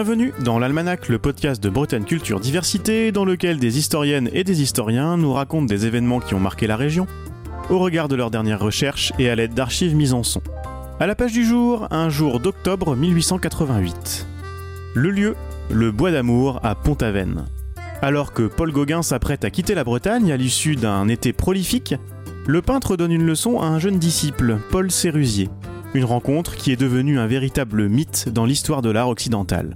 Bienvenue 0.00 0.32
dans 0.44 0.60
l'Almanach, 0.60 1.08
le 1.08 1.18
podcast 1.18 1.60
de 1.60 1.68
Bretagne 1.68 2.04
Culture 2.04 2.38
Diversité, 2.38 3.10
dans 3.10 3.24
lequel 3.24 3.58
des 3.58 3.78
historiennes 3.78 4.30
et 4.32 4.44
des 4.44 4.62
historiens 4.62 5.16
nous 5.16 5.32
racontent 5.32 5.66
des 5.66 5.86
événements 5.86 6.20
qui 6.20 6.34
ont 6.34 6.38
marqué 6.38 6.68
la 6.68 6.76
région, 6.76 7.08
au 7.68 7.80
regard 7.80 8.06
de 8.06 8.14
leurs 8.14 8.30
dernières 8.30 8.60
recherches 8.60 9.12
et 9.18 9.28
à 9.28 9.34
l'aide 9.34 9.54
d'archives 9.54 9.96
mises 9.96 10.14
en 10.14 10.22
son. 10.22 10.40
À 11.00 11.08
la 11.08 11.16
page 11.16 11.32
du 11.32 11.44
jour, 11.44 11.88
un 11.90 12.10
jour 12.10 12.38
d'octobre 12.38 12.94
1888. 12.94 14.28
Le 14.94 15.10
lieu, 15.10 15.34
le 15.68 15.90
Bois 15.90 16.12
d'Amour 16.12 16.60
à 16.62 16.76
Pont-Aven. 16.76 17.46
Alors 18.00 18.32
que 18.32 18.44
Paul 18.44 18.70
Gauguin 18.70 19.02
s'apprête 19.02 19.44
à 19.44 19.50
quitter 19.50 19.74
la 19.74 19.82
Bretagne 19.82 20.30
à 20.30 20.36
l'issue 20.36 20.76
d'un 20.76 21.08
été 21.08 21.32
prolifique, 21.32 21.96
le 22.46 22.62
peintre 22.62 22.96
donne 22.96 23.10
une 23.10 23.26
leçon 23.26 23.58
à 23.60 23.66
un 23.66 23.80
jeune 23.80 23.98
disciple, 23.98 24.58
Paul 24.70 24.92
Sérusier. 24.92 25.48
Une 25.94 26.04
rencontre 26.04 26.54
qui 26.54 26.70
est 26.70 26.76
devenue 26.76 27.18
un 27.18 27.26
véritable 27.26 27.88
mythe 27.88 28.28
dans 28.28 28.44
l'histoire 28.44 28.82
de 28.82 28.90
l'art 28.90 29.08
occidental. 29.08 29.72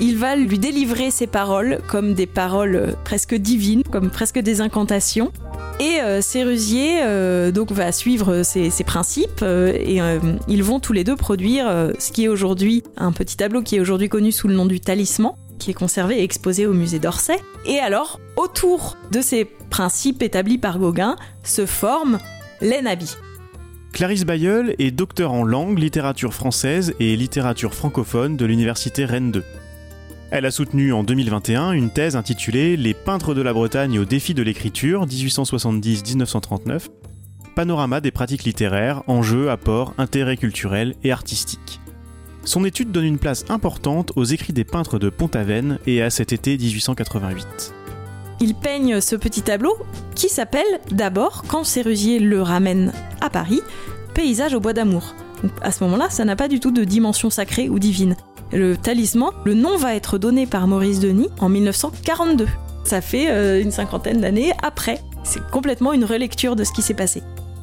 Il 0.00 0.16
va 0.16 0.36
lui 0.36 0.58
délivrer 0.58 1.10
ses 1.10 1.26
paroles 1.26 1.80
comme 1.88 2.14
des 2.14 2.26
paroles 2.26 2.94
presque 3.04 3.34
divines, 3.34 3.82
comme 3.82 4.10
presque 4.10 4.38
des 4.38 4.60
incantations. 4.60 5.32
Et 5.80 6.00
euh, 6.00 6.20
Sérusier 6.20 7.00
euh, 7.02 7.50
donc 7.50 7.72
va 7.72 7.90
suivre 7.92 8.42
ses, 8.42 8.70
principes 8.84 9.42
euh, 9.42 9.72
et 9.72 10.00
ils 10.48 10.62
vont 10.62 10.80
tous 10.80 10.92
les 10.92 11.04
deux 11.04 11.16
produire 11.16 11.90
ce 11.98 12.12
qui 12.12 12.24
est 12.24 12.28
aujourd'hui 12.28 12.82
un 12.96 13.12
petit 13.12 13.36
tableau 13.36 13.62
qui 13.62 13.76
est 13.76 13.80
aujourd'hui 13.80 14.08
connu 14.08 14.32
sous 14.32 14.48
le 14.48 14.54
nom 14.54 14.66
du 14.66 14.80
talisman 14.80 15.32
qui 15.58 15.72
est 15.72 15.74
conservé 15.74 16.20
et 16.20 16.22
exposé 16.22 16.66
au 16.66 16.72
musée 16.72 17.00
d'Orsay. 17.00 17.36
Et 17.66 17.80
alors, 17.80 18.20
autour 18.36 18.96
de 19.10 19.20
ces 19.20 19.44
principes 19.44 20.22
établis 20.22 20.58
par 20.58 20.78
Gauguin, 20.78 21.16
se 21.42 21.66
forme 21.66 22.18
l'ENABI. 22.60 23.16
Clarisse 23.92 24.24
Bayeul 24.24 24.76
est 24.78 24.92
docteur 24.92 25.32
en 25.32 25.42
langue, 25.42 25.78
littérature 25.78 26.32
française 26.32 26.94
et 27.00 27.16
littérature 27.16 27.74
francophone 27.74 28.36
de 28.36 28.46
l'université 28.46 29.04
Rennes 29.04 29.32
2. 29.32 29.42
Elle 30.30 30.44
a 30.44 30.50
soutenu 30.50 30.92
en 30.92 31.04
2021 31.04 31.72
une 31.72 31.88
thèse 31.88 32.14
intitulée 32.14 32.76
Les 32.76 32.92
peintres 32.92 33.32
de 33.32 33.40
la 33.40 33.54
Bretagne 33.54 33.98
au 33.98 34.04
défi 34.04 34.34
de 34.34 34.42
l'écriture 34.42 35.06
1870-1939, 35.06 36.88
panorama 37.54 38.02
des 38.02 38.10
pratiques 38.10 38.44
littéraires, 38.44 39.02
enjeux, 39.06 39.50
apports, 39.50 39.94
intérêts 39.96 40.36
culturels 40.36 40.96
et 41.02 41.12
artistiques. 41.12 41.80
Son 42.44 42.66
étude 42.66 42.92
donne 42.92 43.06
une 43.06 43.18
place 43.18 43.46
importante 43.48 44.12
aux 44.16 44.24
écrits 44.24 44.52
des 44.52 44.64
peintres 44.64 44.98
de 44.98 45.08
Pont-Aven 45.08 45.78
et 45.86 46.02
à 46.02 46.10
cet 46.10 46.34
été 46.34 46.58
1888. 46.58 47.72
Il 48.40 48.54
peigne 48.54 49.00
ce 49.00 49.16
petit 49.16 49.42
tableau 49.42 49.76
qui 50.14 50.28
s'appelle 50.28 50.80
d'abord, 50.90 51.44
quand 51.48 51.64
Sérusier 51.64 52.18
le 52.18 52.42
ramène 52.42 52.92
à 53.22 53.30
Paris, 53.30 53.62
Paysage 54.12 54.52
au 54.52 54.60
bois 54.60 54.74
d'amour. 54.74 55.14
À 55.62 55.72
ce 55.72 55.84
moment-là, 55.84 56.10
ça 56.10 56.24
n'a 56.24 56.36
pas 56.36 56.48
du 56.48 56.60
tout 56.60 56.70
de 56.70 56.84
dimension 56.84 57.30
sacrée 57.30 57.68
ou 57.68 57.78
divine. 57.78 58.16
Le 58.52 58.76
talisman, 58.76 59.30
le 59.44 59.54
nom 59.54 59.76
va 59.76 59.94
être 59.94 60.18
donné 60.18 60.46
par 60.46 60.66
Maurice 60.66 61.00
Denis 61.00 61.28
en 61.38 61.48
1942. 61.48 62.46
Ça 62.84 63.00
fait 63.00 63.30
euh, 63.30 63.60
une 63.60 63.70
cinquantaine 63.70 64.20
d'années 64.20 64.52
après. 64.62 65.02
C'est 65.22 65.46
complètement 65.50 65.92
une 65.92 66.04
relecture 66.04 66.56
de 66.56 66.64
ce 66.64 66.72
qui 66.72 66.80
s'est 66.80 66.94
passé. 66.94 67.22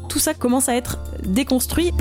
Tout 0.09 0.19
ça 0.19 0.33
commence 0.33 0.69
à 0.69 0.75
être 0.75 0.99
déconstruit. 1.23 1.91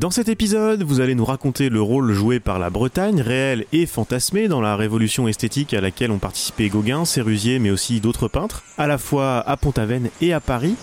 Dans 0.00 0.10
cet 0.10 0.30
épisode, 0.30 0.82
vous 0.82 1.00
allez 1.00 1.14
nous 1.14 1.26
raconter 1.26 1.68
le 1.68 1.82
rôle 1.82 2.14
joué 2.14 2.40
par 2.40 2.58
la 2.58 2.70
Bretagne, 2.70 3.20
réel 3.20 3.66
et 3.70 3.84
fantasmé, 3.84 4.48
dans 4.48 4.62
la 4.62 4.74
révolution 4.74 5.28
esthétique 5.28 5.74
à 5.74 5.82
laquelle 5.82 6.10
ont 6.10 6.18
participé 6.18 6.70
Gauguin, 6.70 7.04
Sérusier, 7.04 7.58
mais 7.58 7.68
aussi 7.68 8.00
d'autres 8.00 8.26
peintres, 8.26 8.62
à 8.78 8.86
la 8.86 8.96
fois 8.96 9.46
à 9.46 9.58
Pont-Aven 9.58 10.08
et 10.22 10.32
à 10.32 10.40
Paris. 10.40 10.74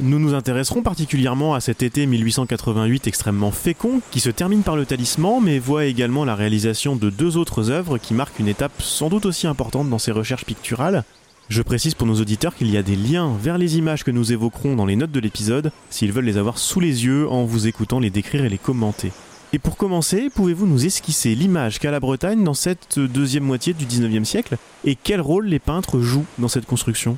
Nous 0.00 0.18
nous 0.18 0.34
intéresserons 0.34 0.82
particulièrement 0.82 1.54
à 1.54 1.60
cet 1.60 1.84
été 1.84 2.06
1888 2.06 3.06
extrêmement 3.06 3.52
fécond, 3.52 4.00
qui 4.10 4.18
se 4.18 4.30
termine 4.30 4.64
par 4.64 4.74
le 4.74 4.84
talisman, 4.84 5.40
mais 5.40 5.60
voit 5.60 5.84
également 5.84 6.24
la 6.24 6.34
réalisation 6.34 6.96
de 6.96 7.08
deux 7.08 7.36
autres 7.36 7.70
œuvres 7.70 7.98
qui 7.98 8.14
marquent 8.14 8.40
une 8.40 8.48
étape 8.48 8.82
sans 8.82 9.08
doute 9.08 9.26
aussi 9.26 9.46
importante 9.46 9.88
dans 9.88 10.00
ses 10.00 10.10
recherches 10.10 10.44
picturales, 10.44 11.04
je 11.48 11.62
précise 11.62 11.94
pour 11.94 12.06
nos 12.06 12.20
auditeurs 12.20 12.54
qu'il 12.56 12.70
y 12.70 12.76
a 12.76 12.82
des 12.82 12.96
liens 12.96 13.32
vers 13.40 13.56
les 13.56 13.78
images 13.78 14.02
que 14.02 14.10
nous 14.10 14.32
évoquerons 14.32 14.74
dans 14.74 14.86
les 14.86 14.96
notes 14.96 15.12
de 15.12 15.20
l'épisode, 15.20 15.70
s'ils 15.90 16.12
veulent 16.12 16.24
les 16.24 16.38
avoir 16.38 16.58
sous 16.58 16.80
les 16.80 17.04
yeux 17.04 17.28
en 17.28 17.44
vous 17.44 17.68
écoutant 17.68 18.00
les 18.00 18.10
décrire 18.10 18.44
et 18.44 18.48
les 18.48 18.58
commenter. 18.58 19.12
Et 19.52 19.60
pour 19.60 19.76
commencer, 19.76 20.28
pouvez-vous 20.34 20.66
nous 20.66 20.86
esquisser 20.86 21.34
l'image 21.36 21.78
qu'a 21.78 21.92
la 21.92 22.00
Bretagne 22.00 22.42
dans 22.42 22.54
cette 22.54 22.98
deuxième 22.98 23.44
moitié 23.44 23.74
du 23.74 23.86
19e 23.86 24.24
siècle? 24.24 24.56
Et 24.84 24.96
quel 24.96 25.20
rôle 25.20 25.46
les 25.46 25.60
peintres 25.60 26.00
jouent 26.00 26.26
dans 26.38 26.48
cette 26.48 26.66
construction? 26.66 27.16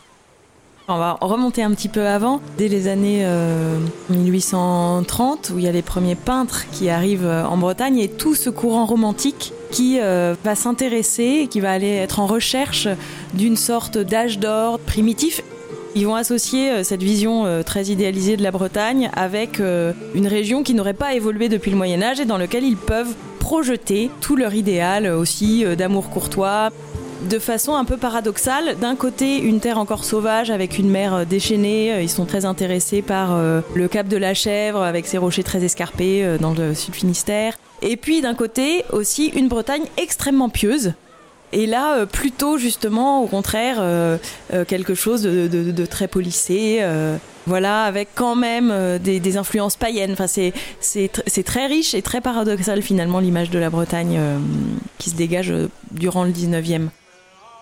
On 0.88 0.97
va 0.97 1.19
remonter 1.21 1.62
un 1.62 1.71
petit 1.72 1.88
peu 1.88 2.06
avant, 2.06 2.41
dès 2.56 2.69
les 2.69 2.88
années 2.88 3.26
1830, 4.09 5.50
euh, 5.50 5.54
où 5.54 5.59
il 5.59 5.65
y 5.65 5.69
a 5.69 5.72
les 5.72 5.82
premiers 5.82 6.15
peintres 6.15 6.65
qui 6.72 6.88
arrivent 6.88 7.26
euh, 7.26 7.44
en 7.44 7.59
Bretagne 7.59 7.99
et 7.99 8.09
tout 8.09 8.34
ce 8.34 8.49
courant 8.49 8.87
romantique 8.87 9.53
qui 9.71 9.99
euh, 10.00 10.34
va 10.44 10.54
s'intéresser, 10.54 11.47
qui 11.50 11.60
va 11.60 11.72
aller 11.72 11.91
être 11.91 12.21
en 12.21 12.26
recherche 12.26 12.88
d'une 13.34 13.56
sorte 13.56 13.99
d'âge 13.99 14.38
d'or 14.38 14.78
primitif. 14.78 15.43
Ils 15.94 16.06
vont 16.06 16.15
associer 16.15 16.84
cette 16.84 17.03
vision 17.03 17.62
très 17.65 17.87
idéalisée 17.87 18.37
de 18.37 18.43
la 18.43 18.50
Bretagne 18.50 19.10
avec 19.16 19.59
une 19.59 20.26
région 20.28 20.62
qui 20.62 20.75
n'aurait 20.75 20.93
pas 20.93 21.15
évolué 21.15 21.49
depuis 21.49 21.70
le 21.72 21.76
Moyen 21.76 22.03
Âge 22.03 22.20
et 22.20 22.25
dans 22.25 22.37
laquelle 22.37 22.62
ils 22.62 22.76
peuvent 22.76 23.15
projeter 23.41 24.10
tout 24.20 24.37
leur 24.37 24.55
idéal 24.55 25.06
aussi 25.06 25.65
d'amour 25.76 26.10
courtois, 26.10 26.70
de 27.22 27.38
façon 27.38 27.74
un 27.74 27.84
peu 27.84 27.96
paradoxale. 27.96 28.76
D'un 28.80 28.96
côté, 28.96 29.38
une 29.38 29.60
terre 29.60 29.78
encore 29.78 30.04
sauvage 30.04 30.50
avec 30.50 30.78
une 30.78 30.88
mer 30.88 31.14
euh, 31.14 31.24
déchaînée. 31.24 31.92
Euh, 31.92 32.02
ils 32.02 32.08
sont 32.08 32.24
très 32.24 32.44
intéressés 32.44 33.02
par 33.02 33.34
euh, 33.34 33.60
le 33.74 33.88
cap 33.88 34.08
de 34.08 34.16
la 34.16 34.34
Chèvre 34.34 34.82
avec 34.82 35.06
ses 35.06 35.18
rochers 35.18 35.42
très 35.42 35.64
escarpés 35.64 36.36
dans 36.40 36.54
le 36.54 36.74
sud 36.74 36.94
Finistère. 36.94 37.58
Et 37.82 37.96
puis 37.96 38.20
d'un 38.20 38.34
côté 38.34 38.84
aussi 38.92 39.26
une 39.26 39.48
Bretagne 39.48 39.84
extrêmement 39.96 40.48
pieuse. 40.48 40.92
Et 41.52 41.66
là, 41.66 42.04
plutôt 42.04 42.58
justement, 42.58 43.22
au 43.22 43.26
contraire, 43.26 43.82
quelque 44.66 44.94
chose 44.94 45.22
de, 45.22 45.86
très 45.86 46.06
polissé, 46.06 46.82
voilà, 47.46 47.84
avec 47.84 48.08
quand 48.14 48.36
même 48.36 48.98
des, 48.98 49.36
influences 49.38 49.76
païennes. 49.76 50.12
Enfin, 50.12 50.26
c'est 50.26 51.44
très 51.44 51.66
riche 51.66 51.94
et 51.94 52.02
très 52.02 52.20
paradoxal 52.20 52.82
finalement 52.82 53.18
l'image 53.18 53.48
de 53.48 53.58
la 53.58 53.70
Bretagne 53.70 54.20
qui 54.98 55.08
se 55.08 55.16
dégage 55.16 55.54
durant 55.90 56.24
le 56.24 56.32
19e. 56.32 56.88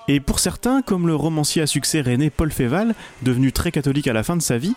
Et 0.09 0.21
pour 0.21 0.39
certains, 0.39 0.83
comme 0.83 1.06
le 1.06 1.17
romancier 1.17 1.62
à 1.62 1.67
succès 1.67 2.00
René 2.00 2.31
Paul 2.31 2.53
Féval, 2.53 2.94
devenu 3.22 3.53
très 3.53 3.72
catholique 3.72 4.06
à 4.06 4.12
la 4.12 4.22
fin 4.22 4.37
de 4.37 4.43
sa 4.43 4.56
vie, 4.56 4.75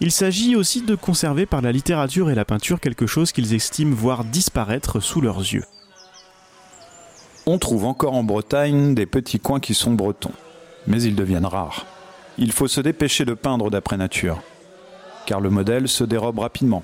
il 0.00 0.10
s'agit 0.10 0.56
aussi 0.56 0.82
de 0.82 0.96
conserver 0.96 1.46
par 1.46 1.62
la 1.62 1.70
littérature 1.70 2.30
et 2.30 2.34
la 2.34 2.44
peinture 2.44 2.80
quelque 2.80 3.06
chose 3.06 3.30
qu'ils 3.30 3.54
estiment 3.54 3.94
voir 3.94 4.24
disparaître 4.24 4.98
sous 4.98 5.20
leurs 5.20 5.38
yeux. 5.38 5.64
On 7.46 7.58
trouve 7.58 7.84
encore 7.84 8.14
en 8.14 8.24
Bretagne 8.24 8.94
des 8.94 9.06
petits 9.06 9.38
coins 9.38 9.60
qui 9.60 9.74
sont 9.74 9.92
bretons, 9.92 10.32
mais 10.88 11.02
ils 11.02 11.14
deviennent 11.14 11.46
rares. 11.46 11.86
Il 12.38 12.50
faut 12.50 12.68
se 12.68 12.80
dépêcher 12.80 13.24
de 13.24 13.34
peindre 13.34 13.70
d'après 13.70 13.96
nature, 13.96 14.42
car 15.26 15.40
le 15.40 15.50
modèle 15.50 15.86
se 15.86 16.02
dérobe 16.02 16.40
rapidement, 16.40 16.82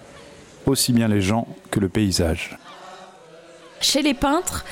aussi 0.66 0.92
bien 0.92 1.08
les 1.08 1.20
gens 1.20 1.48
que 1.72 1.80
le 1.80 1.88
paysage. 1.88 2.58
Chez 3.80 4.02
les 4.02 4.14
peintres, 4.14 4.64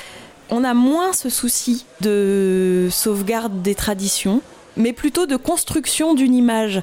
on 0.51 0.65
a 0.65 0.75
moins 0.75 1.13
ce 1.13 1.29
souci 1.29 1.87
de 2.01 2.89
sauvegarde 2.91 3.63
des 3.63 3.75
traditions, 3.75 4.43
mais 4.77 4.93
plutôt 4.93 5.27
de 5.27 5.37
construction 5.37 6.15
d'une 6.15 6.35
image. 6.35 6.83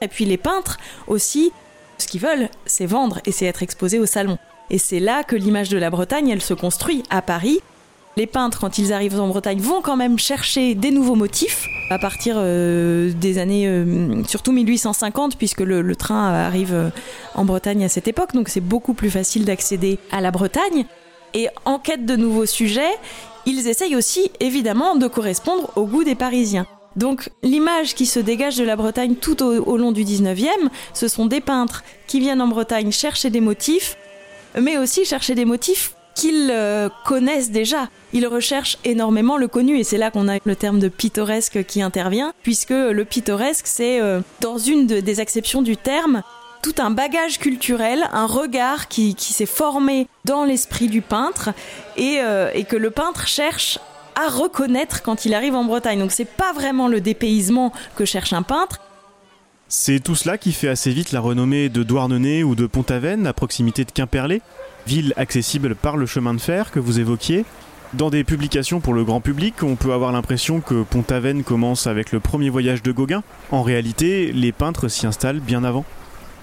Et 0.00 0.08
puis 0.08 0.24
les 0.24 0.36
peintres 0.36 0.78
aussi, 1.06 1.52
ce 1.98 2.06
qu'ils 2.06 2.20
veulent, 2.20 2.48
c'est 2.66 2.86
vendre 2.86 3.20
et 3.24 3.32
c'est 3.32 3.46
être 3.46 3.62
exposé 3.62 3.98
au 3.98 4.06
salon. 4.06 4.38
Et 4.70 4.78
c'est 4.78 5.00
là 5.00 5.24
que 5.24 5.36
l'image 5.36 5.68
de 5.68 5.78
la 5.78 5.90
Bretagne, 5.90 6.28
elle 6.28 6.42
se 6.42 6.54
construit 6.54 7.02
à 7.10 7.22
Paris. 7.22 7.60
Les 8.16 8.26
peintres, 8.26 8.60
quand 8.60 8.78
ils 8.78 8.92
arrivent 8.92 9.20
en 9.20 9.28
Bretagne, 9.28 9.60
vont 9.60 9.82
quand 9.82 9.96
même 9.96 10.18
chercher 10.18 10.74
des 10.74 10.90
nouveaux 10.90 11.14
motifs 11.14 11.66
à 11.90 11.98
partir 11.98 12.36
euh, 12.38 13.12
des 13.12 13.38
années, 13.38 13.66
euh, 13.66 14.22
surtout 14.24 14.52
1850, 14.52 15.36
puisque 15.36 15.60
le 15.60 15.96
train 15.96 16.32
arrive 16.32 16.74
euh, 16.74 16.90
en 17.34 17.44
Bretagne 17.44 17.84
à 17.84 17.88
cette 17.88 18.08
époque, 18.08 18.32
donc 18.34 18.48
c'est 18.48 18.60
beaucoup 18.60 18.94
plus 18.94 19.10
facile 19.10 19.44
d'accéder 19.44 19.98
à 20.10 20.20
la 20.20 20.30
Bretagne. 20.30 20.86
Et 21.34 21.48
en 21.64 21.78
quête 21.78 22.06
de 22.06 22.16
nouveaux 22.16 22.46
sujets, 22.46 22.92
ils 23.46 23.68
essayent 23.68 23.96
aussi 23.96 24.30
évidemment 24.40 24.96
de 24.96 25.06
correspondre 25.06 25.70
au 25.76 25.84
goût 25.84 26.04
des 26.04 26.14
Parisiens. 26.14 26.66
Donc 26.96 27.30
l'image 27.42 27.94
qui 27.94 28.06
se 28.06 28.18
dégage 28.18 28.56
de 28.56 28.64
la 28.64 28.76
Bretagne 28.76 29.14
tout 29.14 29.42
au, 29.42 29.76
long 29.76 29.92
du 29.92 30.04
19e, 30.04 30.48
ce 30.92 31.08
sont 31.08 31.26
des 31.26 31.40
peintres 31.40 31.84
qui 32.06 32.20
viennent 32.20 32.42
en 32.42 32.48
Bretagne 32.48 32.90
chercher 32.90 33.30
des 33.30 33.40
motifs, 33.40 33.96
mais 34.60 34.76
aussi 34.76 35.04
chercher 35.04 35.34
des 35.34 35.44
motifs 35.44 35.94
qu'ils 36.16 36.50
euh, 36.50 36.88
connaissent 37.06 37.52
déjà. 37.52 37.88
Ils 38.12 38.26
recherchent 38.26 38.76
énormément 38.84 39.36
le 39.36 39.46
connu 39.46 39.78
et 39.78 39.84
c'est 39.84 39.98
là 39.98 40.10
qu'on 40.10 40.28
a 40.28 40.38
le 40.44 40.56
terme 40.56 40.80
de 40.80 40.88
pittoresque 40.88 41.64
qui 41.64 41.80
intervient, 41.80 42.32
puisque 42.42 42.70
le 42.70 43.04
pittoresque, 43.04 43.68
c'est 43.68 44.00
euh, 44.00 44.20
dans 44.40 44.58
une 44.58 44.86
des 44.86 45.20
acceptions 45.20 45.62
du 45.62 45.76
terme, 45.76 46.22
tout 46.62 46.74
un 46.78 46.90
bagage 46.90 47.38
culturel, 47.38 48.08
un 48.12 48.26
regard 48.26 48.88
qui, 48.88 49.14
s'est 49.18 49.46
formé 49.46 50.06
dans 50.24 50.44
l'esprit 50.44 50.88
du 50.88 51.00
peintre 51.00 51.50
euh, 51.98 52.50
et, 52.54 52.64
que 52.64 52.76
le 52.76 52.90
peintre 52.90 53.26
cherche 53.26 53.78
à 54.16 54.28
reconnaître 54.28 55.02
quand 55.02 55.24
il 55.24 55.34
arrive 55.34 55.54
en 55.54 55.64
Bretagne. 55.64 55.98
Donc 55.98 56.12
c'est 56.12 56.24
pas 56.24 56.52
vraiment 56.52 56.88
le 56.88 57.00
dépaysement 57.00 57.72
que 57.96 58.04
cherche 58.04 58.32
un 58.32 58.42
peintre, 58.42 58.80
C'est 59.68 60.00
tout 60.00 60.14
cela 60.14 60.36
qui 60.36 60.52
fait 60.52 60.68
assez 60.68 60.90
vite 60.90 61.12
la 61.12 61.20
renommée 61.20 61.68
de 61.68 61.82
Douarnenez 61.82 62.44
ou 62.44 62.54
de 62.54 62.66
Pont-Aven, 62.66 63.26
à 63.26 63.32
proximité 63.32 63.84
de 63.84 63.92
Quimperlé, 63.92 64.42
ville 64.86 65.14
accessible 65.16 65.74
par 65.74 65.96
le 65.96 66.06
chemin 66.06 66.34
de 66.34 66.40
fer 66.40 66.70
que 66.70 66.80
vous 66.80 67.00
évoquiez. 67.00 67.44
Dans 67.94 68.10
des 68.10 68.22
publications 68.22 68.78
pour 68.78 68.94
le 68.94 69.02
grand 69.02 69.20
public, 69.20 69.62
on 69.62 69.74
peut 69.74 69.92
avoir 69.92 70.12
l'impression 70.12 70.60
que 70.60 70.84
Pont-Aven 70.84 71.42
commence 71.42 71.88
avec 71.88 72.12
le 72.12 72.20
premier 72.20 72.48
voyage 72.48 72.84
de 72.84 72.92
Gauguin. 72.92 73.24
En 73.50 73.62
réalité, 73.62 74.30
les 74.32 74.52
peintres 74.52 74.86
s'y 74.86 75.08
installent 75.08 75.40
bien 75.40 75.64
avant. 75.64 75.84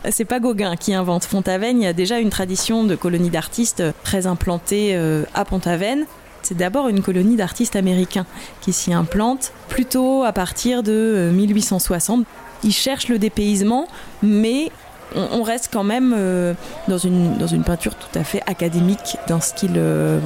C'est 0.09 0.25
pas 0.25 0.39
Gauguin 0.39 0.75
qui 0.75 0.93
invente 0.93 1.27
Pont-Aven, 1.27 1.81
il 1.81 1.83
y 1.83 1.87
a 1.87 1.93
déjà 1.93 2.19
une 2.19 2.29
tradition 2.29 2.83
de 2.83 2.95
colonie 2.95 3.29
d'artistes 3.29 3.83
très 4.03 4.25
implantée 4.25 4.95
euh, 4.95 5.23
à 5.33 5.43
Pont-Aven. 5.43 6.05
C'est 6.43 6.55
d'abord 6.55 6.87
une 6.87 7.01
colonie 7.01 7.35
d'artistes 7.35 7.75
américains 7.75 8.25
qui 8.61 8.71
s'y 8.71 8.93
implantent 8.93 9.51
plutôt 9.67 10.23
à 10.23 10.31
partir 10.31 10.81
de 10.81 11.29
1860. 11.33 12.21
Euh, 12.21 12.23
ils 12.63 12.71
cherchent 12.71 13.09
le 13.09 13.19
dépaysement, 13.19 13.87
mais 14.23 14.71
on, 15.15 15.43
reste 15.43 15.69
quand 15.71 15.83
même 15.83 16.13
euh, 16.17 16.53
dans, 16.87 16.97
une, 16.97 17.37
dans 17.37 17.47
une 17.47 17.63
peinture 17.63 17.95
tout 17.95 18.17
à 18.17 18.23
fait 18.23 18.41
académique 18.45 19.17
dans 19.27 19.41
ce 19.41 19.53
qu'il 19.53 19.73
euh, 19.75 20.19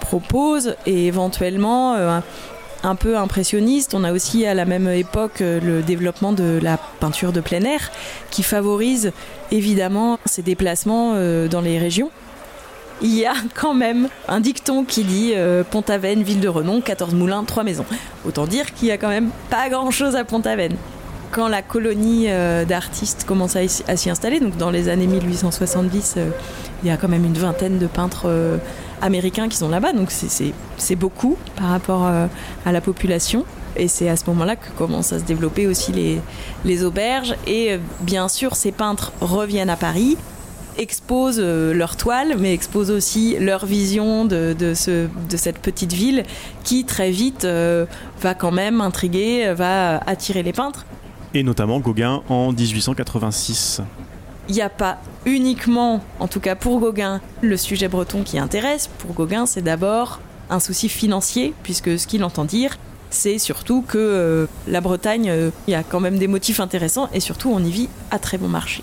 propose 0.00 0.76
et 0.86 1.06
éventuellement 1.06 2.20
un 2.84 2.94
peu 2.94 3.16
impressionniste. 3.16 3.94
On 3.94 4.04
a 4.04 4.12
aussi 4.12 4.46
à 4.46 4.54
la 4.54 4.64
même 4.64 4.88
époque 4.88 5.40
le 5.40 5.82
développement 5.82 6.32
de 6.32 6.58
la 6.62 6.78
peinture 7.00 7.32
de 7.32 7.40
plein 7.40 7.62
air 7.62 7.90
qui 8.30 8.42
favorise 8.42 9.12
évidemment 9.50 10.18
ces 10.24 10.42
déplacements 10.42 11.14
dans 11.48 11.60
les 11.60 11.78
régions. 11.78 12.10
Il 13.02 13.14
y 13.14 13.26
a 13.26 13.34
quand 13.54 13.74
même 13.74 14.08
un 14.28 14.40
dicton 14.40 14.84
qui 14.84 15.02
dit 15.02 15.34
Pont-Aven, 15.70 16.22
ville 16.22 16.40
de 16.40 16.48
renom, 16.48 16.80
14 16.80 17.14
moulins, 17.14 17.44
3 17.44 17.64
maisons. 17.64 17.86
Autant 18.24 18.46
dire 18.46 18.72
qu'il 18.74 18.88
y 18.88 18.92
a 18.92 18.98
quand 18.98 19.08
même 19.08 19.30
pas 19.50 19.68
grand 19.68 19.90
chose 19.90 20.14
à 20.14 20.24
Pont-Aven 20.24 20.76
quand 21.34 21.48
la 21.48 21.62
colonie 21.62 22.26
euh, 22.28 22.64
d'artistes 22.64 23.24
commence 23.24 23.56
à, 23.56 23.66
s'y 23.96 24.08
installer, 24.08 24.38
donc 24.38 24.56
dans 24.56 24.70
les 24.70 24.88
années 24.88 25.08
1870, 25.08 26.14
euh, 26.16 26.30
il 26.82 26.88
y 26.88 26.92
a 26.92 26.96
quand 26.96 27.08
même 27.08 27.24
une 27.24 27.34
vingtaine 27.34 27.78
de 27.78 27.88
peintres 27.88 28.26
euh, 28.26 28.58
américains 29.04 29.48
qui 29.48 29.56
sont 29.56 29.68
là-bas, 29.68 29.92
donc 29.92 30.10
c'est 30.10 30.96
beaucoup 30.96 31.36
par 31.56 31.68
rapport 31.68 32.06
à 32.06 32.72
la 32.72 32.80
population. 32.80 33.44
Et 33.76 33.88
c'est 33.88 34.08
à 34.08 34.16
ce 34.16 34.24
moment-là 34.28 34.56
que 34.56 34.70
commencent 34.78 35.12
à 35.12 35.18
se 35.18 35.24
développer 35.24 35.66
aussi 35.66 36.20
les, 36.64 36.84
auberges. 36.84 37.34
Et 37.46 37.78
bien 38.00 38.28
sûr, 38.28 38.56
ces 38.56 38.72
peintres 38.72 39.12
reviennent 39.20 39.70
à 39.70 39.76
Paris, 39.76 40.16
exposent 40.78 41.40
leur 41.40 41.96
toile, 41.96 42.36
mais 42.38 42.54
exposent 42.54 42.90
aussi 42.90 43.36
leur 43.38 43.66
vision 43.66 44.24
de 44.24 44.74
cette 44.74 45.58
petite 45.58 45.92
ville 45.92 46.22
qui 46.62 46.84
très 46.84 47.10
vite 47.10 47.44
va 47.44 48.34
quand 48.34 48.52
même 48.52 48.80
intriguer, 48.80 49.52
va 49.54 49.98
attirer 50.06 50.42
les 50.42 50.52
peintres 50.52 50.86
et 51.34 51.42
notamment 51.42 51.80
Gauguin 51.80 52.22
en 52.28 52.52
1886. 52.52 53.82
Il 54.48 54.54
n'y 54.54 54.62
a 54.62 54.68
pas 54.68 54.98
uniquement, 55.24 56.02
en 56.20 56.28
tout 56.28 56.40
cas 56.40 56.54
pour 56.54 56.78
Gauguin, 56.78 57.20
le 57.40 57.56
sujet 57.56 57.88
breton 57.88 58.22
qui 58.22 58.38
intéresse. 58.38 58.88
Pour 58.98 59.14
Gauguin, 59.14 59.46
c'est 59.46 59.62
d'abord 59.62 60.20
un 60.50 60.60
souci 60.60 60.88
financier, 60.88 61.54
puisque 61.62 61.98
ce 61.98 62.06
qu'il 62.06 62.22
entend 62.24 62.44
dire, 62.44 62.76
c'est 63.10 63.38
surtout 63.38 63.82
que 63.82 63.96
euh, 63.96 64.46
la 64.66 64.80
Bretagne, 64.80 65.30
euh, 65.30 65.50
il 65.66 65.70
y 65.70 65.74
a 65.74 65.82
quand 65.82 66.00
même 66.00 66.18
des 66.18 66.26
motifs 66.26 66.60
intéressants 66.60 67.08
et 67.12 67.20
surtout 67.20 67.50
on 67.50 67.60
y 67.60 67.70
vit 67.70 67.88
à 68.10 68.18
très 68.18 68.36
bon 68.36 68.48
marché. 68.48 68.82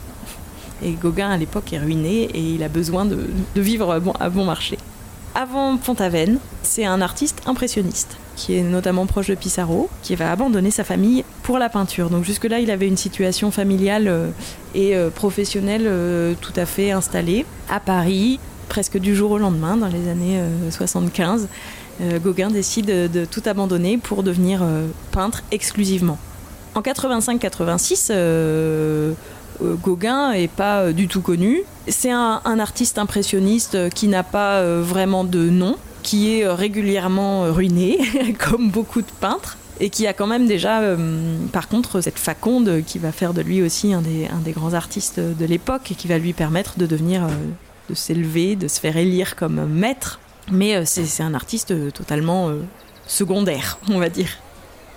Et 0.84 0.94
Gauguin 0.94 1.30
à 1.30 1.38
l'époque 1.38 1.74
est 1.74 1.80
ruiné 1.80 2.24
et 2.24 2.40
il 2.40 2.64
a 2.64 2.70
besoin 2.70 3.06
de, 3.06 3.28
vivre 3.56 4.02
à 4.20 4.30
bon 4.30 4.46
marché. 4.46 4.78
Avant 5.36 5.78
Pont-Aven, 5.78 6.40
c'est 6.64 6.86
un 6.86 7.02
artiste 7.02 7.42
impressionniste 7.46 8.18
qui 8.36 8.56
est 8.56 8.64
notamment 8.64 9.06
proche 9.06 9.28
de 9.28 9.36
Pissarro, 9.36 9.90
qui 10.02 10.16
va 10.16 10.32
abandonner 10.32 10.72
sa 10.72 10.84
famille 10.84 11.24
pour 11.44 11.60
la 11.60 11.70
peinture. 11.70 12.10
Donc 12.10 12.24
jusque-là, 12.24 12.60
il 12.60 12.72
avait 12.72 12.88
une 12.88 12.98
situation 12.98 13.52
familiale 13.52 14.08
euh, 14.08 14.30
et 14.74 14.96
euh, 14.96 15.10
professionnelle 15.10 15.84
euh, 15.86 16.34
tout 16.40 16.54
à 16.56 16.66
fait 16.66 16.92
installée 16.92 17.46
à 17.70 17.80
Paris, 17.80 18.40
presque 18.70 18.98
du 18.98 19.16
jour 19.16 19.32
au 19.32 19.38
lendemain, 19.38 19.78
dans 19.78 19.88
les 19.88 20.10
années 20.10 20.40
75. 20.70 21.48
Gauguin 22.24 22.50
décide 22.50 22.88
de 22.88 23.26
tout 23.26 23.44
abandonner 23.46 23.98
pour 23.98 24.24
devenir 24.24 24.64
peintre 25.12 25.44
exclusivement. 25.52 26.18
En 26.74 26.82
85-86, 26.82 28.12
Gauguin 29.62 30.32
est 30.32 30.48
pas 30.48 30.94
du 30.94 31.08
tout 31.08 31.22
connu. 31.22 31.64
C'est 31.88 32.10
un, 32.12 32.60
artiste 32.60 32.98
impressionniste 32.98 33.90
qui 33.90 34.08
n'a 34.08 34.24
pas 34.24 34.64
vraiment 34.80 35.26
de 35.26 35.50
nom 35.50 35.76
qui 36.02 36.34
est 36.34 36.46
euh, 36.46 36.54
régulièrement 36.54 37.46
euh, 37.46 37.52
ruiné, 37.52 38.00
comme 38.40 38.70
beaucoup 38.70 39.02
de 39.02 39.12
peintres, 39.20 39.58
et 39.80 39.90
qui 39.90 40.08
a 40.08 40.14
quand 40.14 40.28
même 40.28 40.48
déjà, 40.48 40.82
euh, 40.82 41.38
par 41.52 41.68
contre, 41.68 42.02
cette 42.02 42.20
faconde 42.20 42.84
qui 42.86 43.00
va 43.00 43.12
faire 43.12 43.34
de 43.34 43.42
lui 43.42 43.62
aussi 43.62 43.94
un 43.94 44.02
des, 44.02 44.28
un 44.28 44.40
des 44.40 44.52
grands 44.52 44.74
artistes 44.74 45.20
de 45.20 45.46
l'époque 45.46 45.92
et 45.92 45.96
qui 45.96 46.08
va 46.08 46.18
lui 46.18 46.34
permettre 46.34 46.78
de 46.78 46.86
devenir, 46.86 47.28
de 47.90 47.96
s'élever, 47.96 48.56
de 48.56 48.68
se 48.68 48.80
faire 48.80 48.98
élire 48.98 49.36
comme 49.36 49.66
maître. 49.66 50.20
Mais 50.52 50.86
c'est 50.86 51.24
un 51.24 51.34
artiste 51.34 51.74
totalement 51.94 52.52
secondaire, 53.08 53.80
on 53.90 53.98
va 53.98 54.10
dire. 54.10 54.38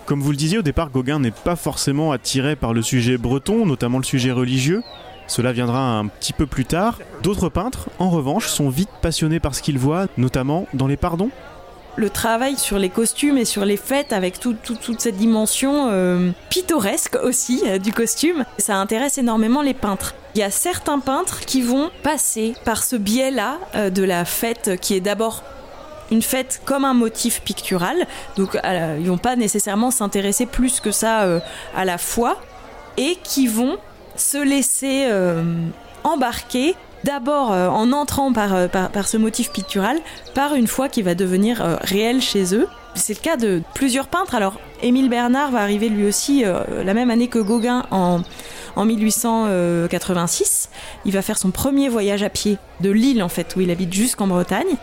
Comme 0.05 0.21
vous 0.21 0.29
le 0.29 0.37
disiez 0.37 0.59
au 0.59 0.61
départ, 0.61 0.91
Gauguin 0.91 1.19
n'est 1.19 1.31
pas 1.31 1.55
forcément 1.55 2.11
attiré 2.11 2.55
par 2.55 2.73
le 2.73 2.83
sujet 2.83 3.17
breton, 3.17 3.65
notamment 3.65 3.97
le 3.97 4.03
sujet 4.03 4.31
religieux. 4.31 4.83
Cela 5.27 5.51
viendra 5.51 5.97
un 5.97 6.07
petit 6.07 6.33
peu 6.33 6.45
plus 6.45 6.65
tard. 6.65 6.99
D'autres 7.23 7.49
peintres, 7.49 7.89
en 7.99 8.09
revanche, 8.09 8.47
sont 8.47 8.69
vite 8.69 8.89
passionnés 9.01 9.39
par 9.39 9.55
ce 9.55 9.61
qu'ils 9.61 9.79
voient, 9.79 10.07
notamment 10.17 10.67
dans 10.73 10.87
les 10.87 10.97
pardons. 10.97 11.31
Le 11.97 12.09
travail 12.09 12.57
sur 12.57 12.77
les 12.77 12.89
costumes 12.89 13.37
et 13.37 13.45
sur 13.45 13.63
les 13.63 13.77
fêtes 13.77 14.11
avec 14.11 14.39
toute 14.39 14.99
cette 14.99 15.15
dimension 15.15 15.87
euh, 15.89 16.31
pittoresque 16.49 17.17
aussi 17.23 17.63
euh, 17.65 17.77
du 17.77 17.93
costume, 17.93 18.43
ça 18.57 18.75
intéresse 18.75 19.17
énormément 19.17 19.61
les 19.61 19.73
peintres. 19.73 20.13
Il 20.35 20.39
y 20.39 20.43
a 20.43 20.51
certains 20.51 20.99
peintres 20.99 21.39
qui 21.39 21.61
vont 21.61 21.89
passer 22.03 22.53
par 22.65 22.83
ce 22.83 22.97
biais-là 22.97 23.59
euh, 23.75 23.89
de 23.89 24.03
la 24.03 24.25
fête 24.25 24.77
qui 24.81 24.93
est 24.93 24.99
d'abord 24.99 25.43
une 26.11 26.21
fête 26.21 26.61
comme 26.65 26.83
un 26.83 26.93
motif 26.93 27.41
pictural, 27.41 28.05
donc 28.37 28.55
ils 28.99 29.07
vont 29.07 29.17
pas 29.17 29.35
nécessairement 29.35 29.89
s'intéresser 29.89 30.45
plus 30.45 30.79
que 30.79 30.91
ça 30.91 31.27
à 31.75 31.83
la 31.83 31.97
foi, 31.97 32.37
et 32.97 33.17
qui 33.23 33.47
vont 33.47 33.79
se 34.15 34.37
laisser 34.37 35.05
euh, 35.07 35.43
embarquer 36.03 36.75
d'abord 37.03 37.51
euh, 37.51 37.67
en 37.67 37.91
entrant 37.91 38.31
euh, 38.31 38.67
par, 38.67 38.89
par, 38.89 39.07
ce 39.07 39.17
motif 39.17 39.51
pictural, 39.51 39.99
par 40.33 40.55
une 40.55 40.67
foi 40.67 40.89
qui 40.89 41.01
va 41.01 41.15
devenir 41.15 41.79
réel 41.81 42.21
chez 42.21 42.55
eux. 42.55 42.67
C'est 42.95 43.17
le 43.17 43.21
cas 43.21 43.37
de 43.37 43.61
plusieurs 43.73 44.07
peintres. 44.07 44.35
Alors, 44.35 44.59
Émile 44.81 45.09
Bernard 45.09 45.51
va 45.51 45.59
arriver 45.61 45.89
lui 45.89 46.05
aussi 46.05 46.45
la 46.45 46.93
même 46.93 47.09
année 47.09 47.27
que 47.27 47.39
Gauguin 47.39 47.85
en, 47.91 48.21
en 48.77 48.85
1886. 48.85 50.69
Il 51.03 51.11
va 51.11 51.21
faire 51.21 51.37
son 51.37 51.51
premier 51.51 51.89
voyage 51.89 52.23
à 52.23 52.29
pied 52.29 52.57
de 52.79 52.91
Lille, 52.91 53.21
en 53.21 53.27
fait, 53.27 53.55
où 53.57 53.61
il 53.61 53.69
habite 53.69 53.91
jusqu'en 53.93 54.27
Bretagne. 54.27 54.77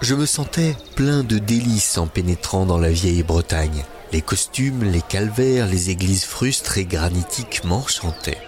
Je 0.00 0.14
me 0.14 0.26
sentais 0.26 0.76
plein 0.94 1.24
de 1.24 1.38
délices 1.38 1.98
en 1.98 2.06
pénétrant 2.06 2.66
dans 2.66 2.78
la 2.78 2.90
vieille 2.90 3.24
Bretagne. 3.24 3.84
Les 4.12 4.22
costumes, 4.22 4.84
les 4.84 5.02
calvaires, 5.02 5.66
les 5.66 5.90
églises 5.90 6.24
frustres 6.24 6.78
et 6.78 6.84
granitiques 6.84 7.62
m'enchantaient. 7.64 8.38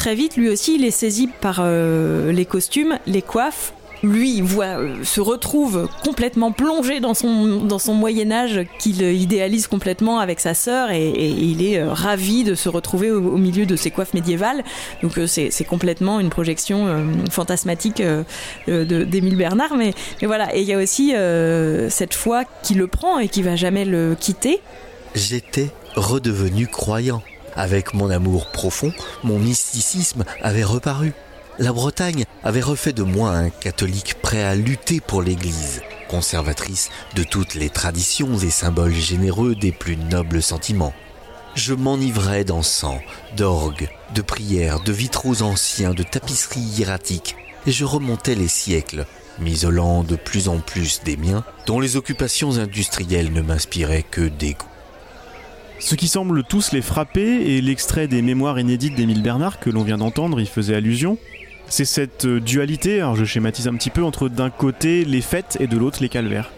Très 0.00 0.14
vite, 0.14 0.38
lui 0.38 0.48
aussi, 0.48 0.76
il 0.76 0.84
est 0.86 0.90
saisi 0.90 1.28
par 1.42 1.58
euh, 1.60 2.32
les 2.32 2.46
costumes, 2.46 2.98
les 3.06 3.20
coiffes. 3.20 3.74
Lui, 4.02 4.40
voit, 4.40 4.80
euh, 4.80 5.04
se 5.04 5.20
retrouve 5.20 5.90
complètement 6.02 6.52
plongé 6.52 7.00
dans 7.00 7.12
son, 7.12 7.66
dans 7.66 7.78
son 7.78 7.92
Moyen 7.92 8.32
Âge 8.32 8.62
qu'il 8.78 9.02
idéalise 9.02 9.66
complètement 9.66 10.18
avec 10.18 10.40
sa 10.40 10.54
sœur 10.54 10.90
et, 10.90 11.10
il 11.28 11.62
est 11.62 11.80
euh, 11.80 11.92
ravi 11.92 12.44
de 12.44 12.54
se 12.54 12.70
retrouver 12.70 13.10
au, 13.10 13.36
milieu 13.36 13.66
de 13.66 13.76
ces 13.76 13.90
coiffes 13.90 14.14
médiévales. 14.14 14.64
Donc 15.02 15.20
c'est 15.26 15.64
complètement 15.68 16.18
une 16.18 16.30
projection 16.30 17.04
fantasmatique 17.30 18.02
d'Émile 18.66 19.36
Bernard. 19.36 19.76
Mais, 19.76 19.92
mais, 20.22 20.26
voilà, 20.26 20.56
et 20.56 20.62
il 20.62 20.66
y 20.66 20.72
a 20.72 20.78
aussi 20.78 21.12
cette 21.90 22.14
foi 22.14 22.44
qui 22.62 22.72
le 22.72 22.86
prend 22.86 23.18
et 23.18 23.28
qui 23.28 23.42
va 23.42 23.54
jamais 23.54 23.84
le 23.84 24.16
quitter. 24.18 24.60
J'étais 25.14 25.68
redevenu 25.94 26.68
croyant. 26.68 27.22
Avec 27.56 27.94
mon 27.94 28.10
amour 28.10 28.50
profond, 28.50 28.92
mon 29.22 29.38
mysticisme 29.38 30.24
avait 30.42 30.64
reparu. 30.64 31.12
La 31.58 31.72
Bretagne 31.72 32.24
avait 32.42 32.60
refait 32.60 32.92
de 32.92 33.02
moi 33.02 33.30
un 33.30 33.50
catholique 33.50 34.14
prêt 34.22 34.42
à 34.42 34.54
lutter 34.54 35.00
pour 35.00 35.20
l'Église, 35.20 35.82
conservatrice 36.08 36.88
de 37.14 37.22
toutes 37.22 37.54
les 37.54 37.68
traditions 37.68 38.38
et 38.38 38.50
symboles 38.50 38.94
généreux 38.94 39.54
des 39.54 39.72
plus 39.72 39.96
nobles 39.96 40.42
sentiments. 40.42 40.94
Je 41.54 41.74
m'enivrais 41.74 42.44
d'encens, 42.44 43.00
d'orgues, 43.36 43.90
de 44.14 44.22
prières, 44.22 44.80
de 44.80 44.92
vitraux 44.92 45.42
anciens, 45.42 45.92
de 45.92 46.04
tapisseries 46.04 46.60
hiératiques, 46.60 47.36
et 47.66 47.72
je 47.72 47.84
remontais 47.84 48.36
les 48.36 48.48
siècles, 48.48 49.04
m'isolant 49.40 50.02
de 50.02 50.16
plus 50.16 50.48
en 50.48 50.60
plus 50.60 51.02
des 51.04 51.16
miens, 51.16 51.44
dont 51.66 51.80
les 51.80 51.96
occupations 51.96 52.58
industrielles 52.58 53.32
ne 53.32 53.42
m'inspiraient 53.42 54.06
que 54.08 54.22
dégoût. 54.22 54.69
Ce 55.80 55.94
qui 55.94 56.08
semble 56.08 56.44
tous 56.44 56.72
les 56.72 56.82
frapper, 56.82 57.56
et 57.56 57.62
l'extrait 57.62 58.06
des 58.06 58.20
mémoires 58.20 58.60
inédites 58.60 58.94
d'Émile 58.94 59.22
Bernard 59.22 59.58
que 59.58 59.70
l'on 59.70 59.82
vient 59.82 59.96
d'entendre 59.96 60.38
y 60.38 60.44
faisait 60.44 60.76
allusion, 60.76 61.16
c'est 61.68 61.86
cette 61.86 62.26
euh, 62.26 62.38
dualité, 62.38 63.00
alors 63.00 63.16
je 63.16 63.24
schématise 63.24 63.66
un 63.66 63.74
petit 63.74 63.88
peu, 63.88 64.04
entre 64.04 64.28
d'un 64.28 64.50
côté 64.50 65.06
les 65.06 65.22
fêtes 65.22 65.56
et 65.58 65.66
de 65.66 65.78
l'autre 65.78 65.98
les 66.02 66.10
calvaires. 66.10 66.50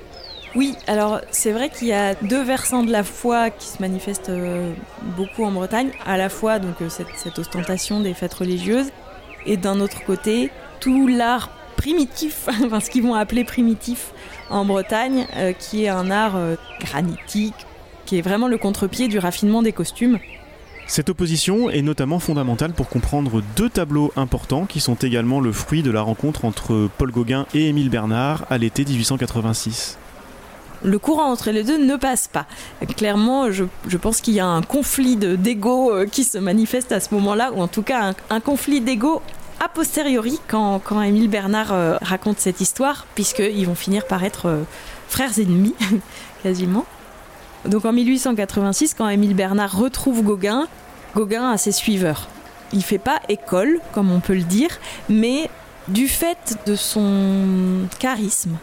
Oui, 0.57 0.75
alors 0.89 1.21
c'est 1.31 1.53
vrai 1.53 1.71
qu'il 1.71 1.87
y 1.87 1.93
a 1.93 2.15
deux 2.17 2.43
versants 2.43 2.83
de 2.83 2.91
la 2.91 3.05
foi 3.05 3.51
qui 3.51 3.69
se 3.69 3.81
manifestent 3.81 4.29
euh, 4.29 4.73
beaucoup 5.17 5.45
en 5.45 5.53
Bretagne. 5.53 5.91
À 6.05 6.17
la 6.17 6.29
fois 6.29 6.59
donc 6.59 6.83
euh, 6.83 6.89
cette, 6.89 7.39
ostentation 7.39 8.01
des 8.01 8.15
fêtes 8.15 8.35
religieuses 8.35 8.91
et 9.47 9.57
d'un 9.57 9.81
autre 9.81 10.03
côté 10.05 10.51
tout 10.81 11.07
l'art 11.07 11.51
primitif, 11.77 12.49
enfin 12.65 12.81
ce 12.81 12.91
qu'ils 12.91 13.05
vont 13.05 13.15
appeler 13.15 13.45
primitif 13.45 14.13
en 14.51 14.65
Bretagne, 14.65 15.27
qui 15.61 15.85
est 15.85 15.89
un 15.89 16.11
art 16.11 16.37
granitique, 16.81 17.55
qui 18.13 18.19
est 18.19 18.21
vraiment 18.21 18.47
le 18.47 18.59
contre-pied 18.59 19.09
du 19.09 19.19
raffinement 19.19 19.63
des 19.63 19.73
costumes. 19.73 20.19
Cette 20.87 21.09
opposition 21.09 21.71
est 21.71 21.81
notamment 21.81 22.19
fondamentale 22.19 22.75
pour 22.75 22.91
comprendre 22.91 23.41
deux 23.57 23.71
tableaux 23.71 24.13
importants 24.17 24.67
qui 24.67 24.81
sont 24.81 24.97
également 24.97 25.41
le 25.41 25.51
fruit 25.51 25.83
de 25.83 25.91
la 25.91 26.03
rencontre 26.03 26.45
entre 26.45 26.91
Paul 26.99 27.11
Gauguin 27.11 27.47
et 27.55 27.69
Émile 27.71 27.89
Bernard 27.89 28.45
à 28.51 28.59
l'été 28.59 28.85
1886. 28.85 29.97
Le 30.85 30.99
courant 30.99 31.31
entre 31.33 31.51
les 31.53 31.65
deux 31.65 31.79
ne 31.83 31.97
passe 31.97 32.29
pas. 32.29 32.45
Clairement, 32.99 33.51
je, 33.51 33.65
je 33.89 33.97
pense 33.97 34.21
qu'il 34.21 34.35
y 34.35 34.41
a 34.41 34.47
un 34.47 34.61
conflit 34.61 35.17
de- 35.17 35.35
d'ego 35.35 35.91
euh, 35.95 36.05
qui 36.05 36.25
se 36.25 36.37
manifeste 36.37 36.93
à 36.93 37.01
ce 37.01 37.15
moment-là, 37.15 37.51
ou 37.55 37.63
en 37.63 37.69
tout 37.69 37.83
cas 37.83 38.11
un, 38.11 38.15
un 38.29 38.41
conflit 38.41 38.83
d'ego 38.83 39.23
a 39.59 39.71
posteriori 39.71 40.39
quand, 40.49 40.81
quand 40.85 41.01
Émile 41.01 41.31
Bernard 41.31 41.73
euh, 41.73 41.97
raconte 42.03 42.41
cette 42.41 42.61
histoire, 42.61 43.07
puisqu'ils 43.15 43.65
vont 43.65 43.75
finir 43.75 44.07
par 44.07 44.23
être 44.23 44.47
euh, 44.51 44.63
frères 45.09 45.39
ennemis, 45.39 45.75
quasiment. 46.43 46.85
Donc 47.67 47.85
en 47.85 47.93
1886, 47.93 48.95
quand 48.95 49.09
Émile 49.09 49.35
Bernard 49.35 49.77
retrouve 49.77 50.23
Gauguin, 50.23 50.67
Gauguin 51.15 51.51
a 51.51 51.59
ses 51.59 51.73
suiveurs. 51.73 52.29
Il 52.73 52.83
fait 52.83 52.99
pas 52.99 53.21
école, 53.29 53.81
comme 53.93 54.11
on 54.11 54.21
peut 54.21 54.35
le 54.35 54.43
dire, 54.43 54.71
mais 55.09 55.49
du 55.89 56.09
fait 56.09 56.57
de 56.67 56.75
son 56.75 57.87
charisme, 57.99 58.57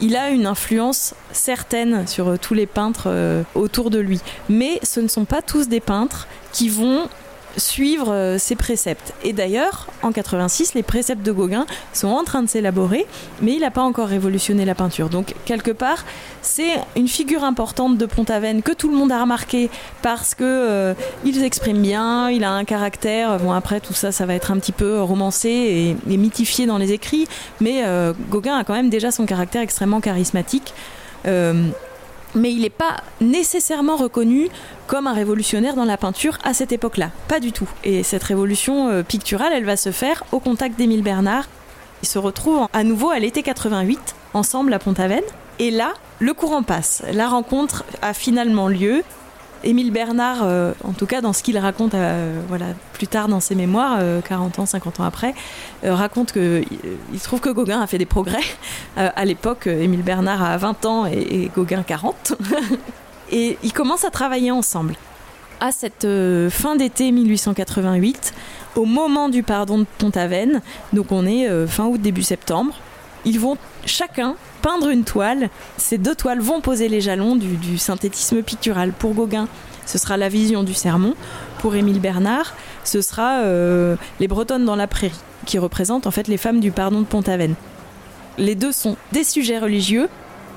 il 0.00 0.16
a 0.16 0.30
une 0.30 0.46
influence 0.46 1.14
certaine 1.32 2.06
sur 2.06 2.28
euh, 2.28 2.36
tous 2.36 2.54
les 2.54 2.66
peintres 2.66 3.04
euh, 3.06 3.42
autour 3.54 3.90
de 3.90 3.98
lui. 3.98 4.20
Mais 4.48 4.80
ce 4.82 5.00
ne 5.00 5.08
sont 5.08 5.24
pas 5.24 5.40
tous 5.40 5.68
des 5.68 5.80
peintres 5.80 6.26
qui 6.52 6.68
vont 6.68 7.08
suivre 7.56 8.12
euh, 8.12 8.38
ses 8.38 8.56
préceptes. 8.56 9.12
Et 9.22 9.32
d'ailleurs, 9.32 9.86
en 10.02 10.12
86, 10.12 10.74
les 10.74 10.82
préceptes 10.82 11.22
de 11.22 11.32
Gauguin 11.32 11.66
sont 11.92 12.08
en 12.08 12.24
train 12.24 12.42
de 12.42 12.48
s'élaborer, 12.48 13.06
mais 13.42 13.52
il 13.52 13.60
n'a 13.60 13.70
pas 13.70 13.82
encore 13.82 14.08
révolutionné 14.08 14.64
la 14.64 14.74
peinture. 14.74 15.08
Donc, 15.08 15.34
quelque 15.44 15.70
part, 15.70 16.04
c'est 16.42 16.74
une 16.96 17.08
figure 17.08 17.44
importante 17.44 17.98
de 17.98 18.06
Pont-Aven 18.06 18.62
que 18.62 18.72
tout 18.72 18.88
le 18.88 18.96
monde 18.96 19.12
a 19.12 19.20
remarqué 19.20 19.70
parce 20.02 20.34
que 20.34 20.44
euh, 20.44 20.94
bien, 21.74 22.30
il 22.30 22.44
a 22.44 22.50
un 22.50 22.64
caractère. 22.64 23.38
Bon, 23.38 23.52
après, 23.52 23.80
tout 23.80 23.94
ça, 23.94 24.12
ça 24.12 24.26
va 24.26 24.34
être 24.34 24.50
un 24.50 24.58
petit 24.58 24.72
peu 24.72 25.00
romancé 25.00 25.48
et, 25.48 26.12
et 26.12 26.16
mythifié 26.16 26.66
dans 26.66 26.78
les 26.78 26.92
écrits, 26.92 27.26
mais 27.60 27.82
euh, 27.84 28.12
Gauguin 28.30 28.56
a 28.56 28.64
quand 28.64 28.74
même 28.74 28.90
déjà 28.90 29.10
son 29.10 29.26
caractère 29.26 29.62
extrêmement 29.62 30.00
charismatique. 30.00 30.74
Euh, 31.26 31.68
mais 32.34 32.52
il 32.52 32.62
n'est 32.62 32.70
pas 32.70 32.96
nécessairement 33.20 33.96
reconnu 33.96 34.48
comme 34.86 35.06
un 35.06 35.12
révolutionnaire 35.12 35.74
dans 35.74 35.84
la 35.84 35.96
peinture 35.96 36.38
à 36.44 36.54
cette 36.54 36.72
époque-là. 36.72 37.10
Pas 37.28 37.40
du 37.40 37.52
tout. 37.52 37.68
Et 37.84 38.02
cette 38.02 38.22
révolution 38.22 38.88
euh, 38.88 39.02
picturale, 39.02 39.52
elle 39.54 39.64
va 39.64 39.76
se 39.76 39.92
faire 39.92 40.24
au 40.32 40.40
contact 40.40 40.76
d'Émile 40.76 41.02
Bernard. 41.02 41.46
Ils 42.02 42.08
se 42.08 42.18
retrouvent 42.18 42.66
à 42.72 42.84
nouveau 42.84 43.10
à 43.10 43.18
l'été 43.18 43.42
88, 43.42 44.14
ensemble 44.34 44.74
à 44.74 44.78
Pont-Aven. 44.78 45.22
Et 45.58 45.70
là, 45.70 45.94
le 46.18 46.34
courant 46.34 46.62
passe. 46.62 47.02
La 47.12 47.28
rencontre 47.28 47.84
a 48.02 48.12
finalement 48.12 48.68
lieu. 48.68 49.02
Émile 49.64 49.90
Bernard, 49.90 50.42
euh, 50.42 50.72
en 50.84 50.92
tout 50.92 51.06
cas 51.06 51.20
dans 51.20 51.32
ce 51.32 51.42
qu'il 51.42 51.58
raconte 51.58 51.94
euh, 51.94 52.40
voilà, 52.48 52.66
plus 52.92 53.06
tard 53.06 53.28
dans 53.28 53.40
ses 53.40 53.54
mémoires, 53.54 53.98
euh, 54.00 54.20
40 54.20 54.58
ans, 54.58 54.66
50 54.66 55.00
ans 55.00 55.04
après, 55.04 55.34
euh, 55.84 55.94
raconte 55.94 56.36
euh, 56.36 56.62
il 57.12 57.20
trouve 57.20 57.40
que 57.40 57.48
Gauguin 57.50 57.80
a 57.80 57.86
fait 57.86 57.98
des 57.98 58.06
progrès. 58.06 58.42
À 58.96 59.24
l'époque, 59.24 59.66
Émile 59.66 60.02
Bernard 60.02 60.42
a 60.42 60.56
20 60.56 60.86
ans 60.86 61.06
et, 61.06 61.18
et 61.18 61.50
Gauguin 61.54 61.82
40. 61.82 62.34
et 63.32 63.58
ils 63.64 63.72
commencent 63.72 64.04
à 64.04 64.10
travailler 64.10 64.52
ensemble. 64.52 64.94
À 65.60 65.72
cette 65.72 66.06
fin 66.50 66.76
d'été 66.76 67.10
1888, 67.10 68.34
au 68.76 68.84
moment 68.84 69.28
du 69.28 69.42
pardon 69.42 69.78
de 69.78 69.86
Pont-Aven, 69.98 70.60
donc 70.92 71.10
on 71.10 71.26
est 71.26 71.66
fin 71.66 71.86
août, 71.86 72.00
début 72.00 72.22
septembre, 72.22 72.74
ils 73.24 73.40
vont 73.40 73.56
chacun 73.84 74.36
peindre 74.64 74.88
une 74.88 75.04
toile. 75.04 75.50
Ces 75.76 75.98
deux 75.98 76.14
toiles 76.14 76.40
vont 76.40 76.62
poser 76.62 76.88
les 76.88 77.02
jalons 77.02 77.36
du, 77.36 77.56
du 77.56 77.76
synthétisme 77.76 78.42
pictural. 78.42 78.92
Pour 78.92 79.12
Gauguin, 79.12 79.46
ce 79.84 79.98
sera 79.98 80.16
la 80.16 80.30
vision 80.30 80.62
du 80.62 80.72
sermon. 80.72 81.14
Pour 81.58 81.74
Émile 81.74 82.00
Bernard, 82.00 82.54
ce 82.82 83.02
sera 83.02 83.40
euh, 83.40 83.96
les 84.20 84.26
Bretonnes 84.26 84.64
dans 84.64 84.74
la 84.74 84.86
prairie, 84.86 85.20
qui 85.44 85.58
représentent 85.58 86.06
en 86.06 86.10
fait 86.10 86.28
les 86.28 86.38
femmes 86.38 86.60
du 86.60 86.70
pardon 86.70 87.00
de 87.00 87.04
Pont-Aven. 87.04 87.54
Les 88.38 88.54
deux 88.54 88.72
sont 88.72 88.96
des 89.12 89.22
sujets 89.22 89.58
religieux, 89.58 90.08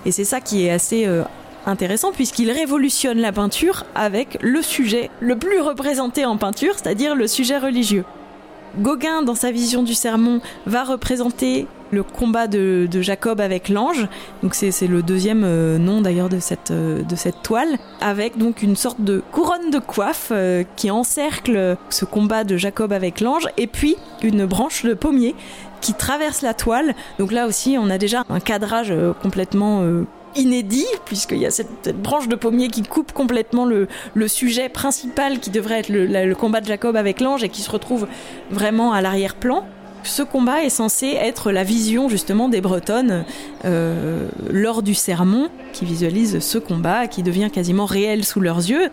et 0.05 0.13
c'est 0.13 0.23
ça 0.23 0.39
qui 0.39 0.65
est 0.65 0.71
assez 0.71 1.05
euh, 1.05 1.23
intéressant 1.65 2.13
puisqu'il 2.13 2.49
révolutionne 2.49 3.19
la 3.19 3.33
peinture 3.33 3.85
avec 3.93 4.37
le 4.39 4.61
sujet 4.61 5.11
le 5.19 5.37
plus 5.37 5.59
représenté 5.59 6.25
en 6.25 6.37
peinture, 6.37 6.75
c'est-à-dire 6.75 7.13
le 7.13 7.27
sujet 7.27 7.57
religieux. 7.57 8.05
Gauguin, 8.79 9.21
dans 9.21 9.35
sa 9.35 9.51
vision 9.51 9.83
du 9.83 9.93
sermon, 9.93 10.39
va 10.65 10.85
représenter 10.85 11.67
le 11.91 12.03
combat 12.03 12.47
de, 12.47 12.87
Jacob 13.01 13.39
avec 13.39 13.69
l'ange. 13.69 14.07
Donc 14.43 14.55
c'est 14.55 14.87
le 14.87 15.01
deuxième 15.03 15.43
euh, 15.43 15.77
nom 15.77 16.01
d'ailleurs 16.01 16.29
de 16.29 16.39
cette, 16.39 16.71
euh, 16.71 17.03
de 17.03 17.15
cette 17.15 17.41
toile, 17.43 17.77
avec 18.01 18.37
donc 18.37 18.61
une 18.63 18.75
sorte 18.75 19.01
de 19.01 19.23
couronne 19.31 19.69
de 19.69 19.79
coiffe 19.79 20.29
euh, 20.31 20.63
qui 20.75 20.89
encercle 20.89 21.77
ce 21.89 22.05
combat 22.05 22.43
de 22.43 22.57
Jacob 22.57 22.91
avec 22.91 23.21
l'ange, 23.21 23.47
et 23.57 23.67
puis 23.67 23.95
une 24.23 24.45
branche 24.45 24.83
de 24.83 24.93
pommier 24.93 25.35
qui 25.81 25.93
traverse 25.93 26.41
la 26.41 26.53
toile. 26.53 26.95
Donc 27.19 27.31
là 27.31 27.45
aussi, 27.47 27.77
on 27.79 27.89
a 27.89 27.97
déjà 27.97 28.23
un 28.29 28.39
cadrage 28.39 28.93
complètement 29.21 29.83
inédit, 30.35 30.87
puisqu'il 31.05 31.37
y 31.37 31.45
a 31.45 31.51
cette, 31.51 31.95
branche 32.01 32.27
de 32.27 32.35
pommier 32.35 32.69
qui 32.69 32.83
coupe 32.83 33.11
complètement 33.11 33.65
le, 33.65 33.87
sujet 34.27 34.69
principal 34.69 35.39
qui 35.39 35.49
devrait 35.49 35.79
être 35.79 35.89
le 35.89 36.33
combat 36.33 36.61
de 36.61 36.65
Jacob 36.65 36.95
avec 36.95 37.21
l'ange 37.21 37.43
et 37.43 37.49
qui 37.49 37.61
se 37.61 37.69
retrouve 37.69 38.07
vraiment 38.49 38.93
à 38.93 39.01
l'arrière-plan. 39.01 39.65
Ce 40.03 40.23
combat 40.23 40.63
est 40.63 40.69
censé 40.69 41.07
être 41.07 41.51
la 41.51 41.63
vision 41.63 42.09
justement 42.09 42.49
des 42.49 42.61
Bretonnes 42.61 43.25
euh, 43.65 44.27
lors 44.49 44.81
du 44.81 44.93
sermon, 44.93 45.49
qui 45.73 45.85
visualise 45.85 46.39
ce 46.39 46.57
combat, 46.57 47.07
qui 47.07 47.23
devient 47.23 47.49
quasiment 47.51 47.85
réel 47.85 48.23
sous 48.23 48.39
leurs 48.39 48.57
yeux. 48.57 48.89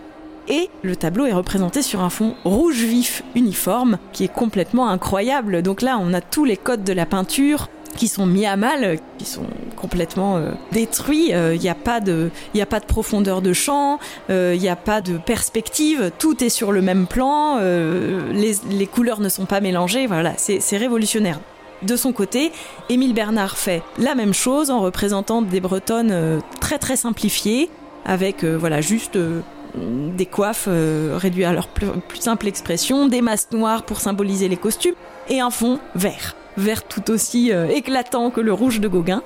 Et 0.48 0.68
le 0.82 0.94
tableau 0.94 1.24
est 1.24 1.32
représenté 1.32 1.80
sur 1.80 2.02
un 2.02 2.10
fond 2.10 2.34
rouge 2.44 2.82
vif 2.82 3.22
uniforme, 3.34 3.98
qui 4.12 4.24
est 4.24 4.32
complètement 4.32 4.88
incroyable. 4.88 5.62
Donc 5.62 5.80
là, 5.80 5.98
on 6.00 6.12
a 6.12 6.20
tous 6.20 6.44
les 6.44 6.56
codes 6.56 6.84
de 6.84 6.92
la 6.92 7.06
peinture 7.06 7.68
qui 7.94 8.08
sont 8.08 8.26
mis 8.26 8.46
à 8.46 8.56
mal, 8.56 8.98
qui 9.18 9.24
sont 9.24 9.46
complètement 9.76 10.36
euh, 10.36 10.50
détruits. 10.72 11.30
Il 11.30 11.60
n'y 11.60 11.68
a 11.68 11.74
pas 11.74 12.00
de, 12.00 12.30
a 12.60 12.66
pas 12.66 12.80
de 12.80 12.86
profondeur 12.86 13.42
de 13.42 13.52
champ, 13.52 13.98
il 14.28 14.58
n'y 14.58 14.68
a 14.68 14.76
pas 14.76 15.00
de 15.00 15.18
perspective. 15.18 16.10
Tout 16.18 16.42
est 16.42 16.48
sur 16.48 16.72
le 16.72 16.82
même 16.82 17.06
plan. 17.06 17.58
euh, 17.60 18.32
les, 18.32 18.56
les 18.70 18.86
couleurs 18.86 19.20
ne 19.20 19.28
sont 19.28 19.46
pas 19.46 19.60
mélangées. 19.60 20.06
Voilà, 20.06 20.34
c'est 20.36 20.76
révolutionnaire. 20.76 21.40
De 21.82 21.96
son 21.96 22.12
côté, 22.12 22.52
Émile 22.88 23.12
Bernard 23.12 23.56
fait 23.58 23.82
la 23.98 24.14
même 24.14 24.32
chose 24.32 24.70
en 24.70 24.80
représentant 24.80 25.42
des 25.42 25.60
Bretonnes 25.60 26.12
euh, 26.12 26.40
très 26.60 26.78
très 26.78 26.96
simplifiées, 26.96 27.68
avec 28.06 28.42
euh, 28.42 28.56
voilà 28.56 28.80
juste 28.80 29.16
euh, 29.16 29.40
des 29.76 30.24
coiffes 30.24 30.66
euh, 30.68 31.18
réduites 31.20 31.44
à 31.44 31.52
leur 31.52 31.68
plus, 31.68 31.88
plus 32.08 32.20
simple 32.20 32.46
expression, 32.46 33.06
des 33.08 33.20
masques 33.20 33.52
noires 33.52 33.82
pour 33.82 34.00
symboliser 34.00 34.48
les 34.48 34.56
costumes, 34.56 34.94
et 35.28 35.40
un 35.40 35.50
fond 35.50 35.78
vert, 35.94 36.36
vert 36.56 36.84
tout 36.84 37.10
aussi 37.10 37.52
euh, 37.52 37.68
éclatant 37.68 38.30
que 38.30 38.40
le 38.40 38.52
rouge 38.52 38.80
de 38.80 38.88
Gauguin. 38.88 39.22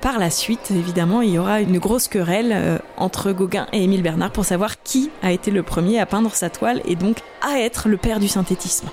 Par 0.00 0.18
la 0.18 0.30
suite, 0.30 0.70
évidemment, 0.70 1.22
il 1.22 1.30
y 1.30 1.38
aura 1.38 1.60
une 1.60 1.78
grosse 1.78 2.06
querelle 2.06 2.52
euh, 2.52 2.78
entre 2.96 3.32
Gauguin 3.32 3.66
et 3.72 3.82
Émile 3.82 4.02
Bernard 4.02 4.30
pour 4.30 4.44
savoir 4.44 4.82
qui 4.82 5.10
a 5.22 5.32
été 5.32 5.50
le 5.50 5.64
premier 5.64 5.98
à 5.98 6.06
peindre 6.06 6.34
sa 6.34 6.50
toile 6.50 6.80
et 6.84 6.94
donc 6.94 7.18
à 7.42 7.58
être 7.58 7.88
le 7.88 7.96
père 7.96 8.20
du 8.20 8.28
synthétisme. 8.28 8.88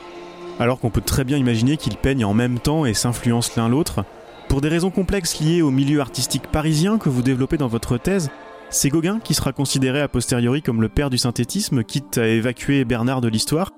Alors 0.59 0.79
qu'on 0.79 0.89
peut 0.89 1.01
très 1.01 1.23
bien 1.23 1.37
imaginer 1.37 1.77
qu'ils 1.77 1.97
peignent 1.97 2.25
en 2.25 2.33
même 2.33 2.59
temps 2.59 2.85
et 2.85 2.93
s'influencent 2.93 3.51
l'un 3.57 3.69
l'autre. 3.69 4.03
Pour 4.47 4.61
des 4.61 4.69
raisons 4.69 4.89
complexes 4.89 5.39
liées 5.39 5.61
au 5.61 5.69
milieu 5.69 5.99
artistique 5.99 6.47
parisien 6.47 6.97
que 6.97 7.09
vous 7.09 7.21
développez 7.21 7.57
dans 7.57 7.67
votre 7.67 7.97
thèse, 7.97 8.29
c'est 8.69 8.89
Gauguin 8.89 9.19
qui 9.19 9.33
sera 9.33 9.51
considéré 9.51 10.01
a 10.01 10.07
posteriori 10.07 10.61
comme 10.61 10.81
le 10.81 10.89
père 10.89 11.09
du 11.09 11.17
synthétisme, 11.17 11.83
quitte 11.83 12.17
à 12.17 12.27
évacuer 12.27 12.83
Bernard 12.83 13.21
de 13.21 13.27
l'histoire. 13.27 13.71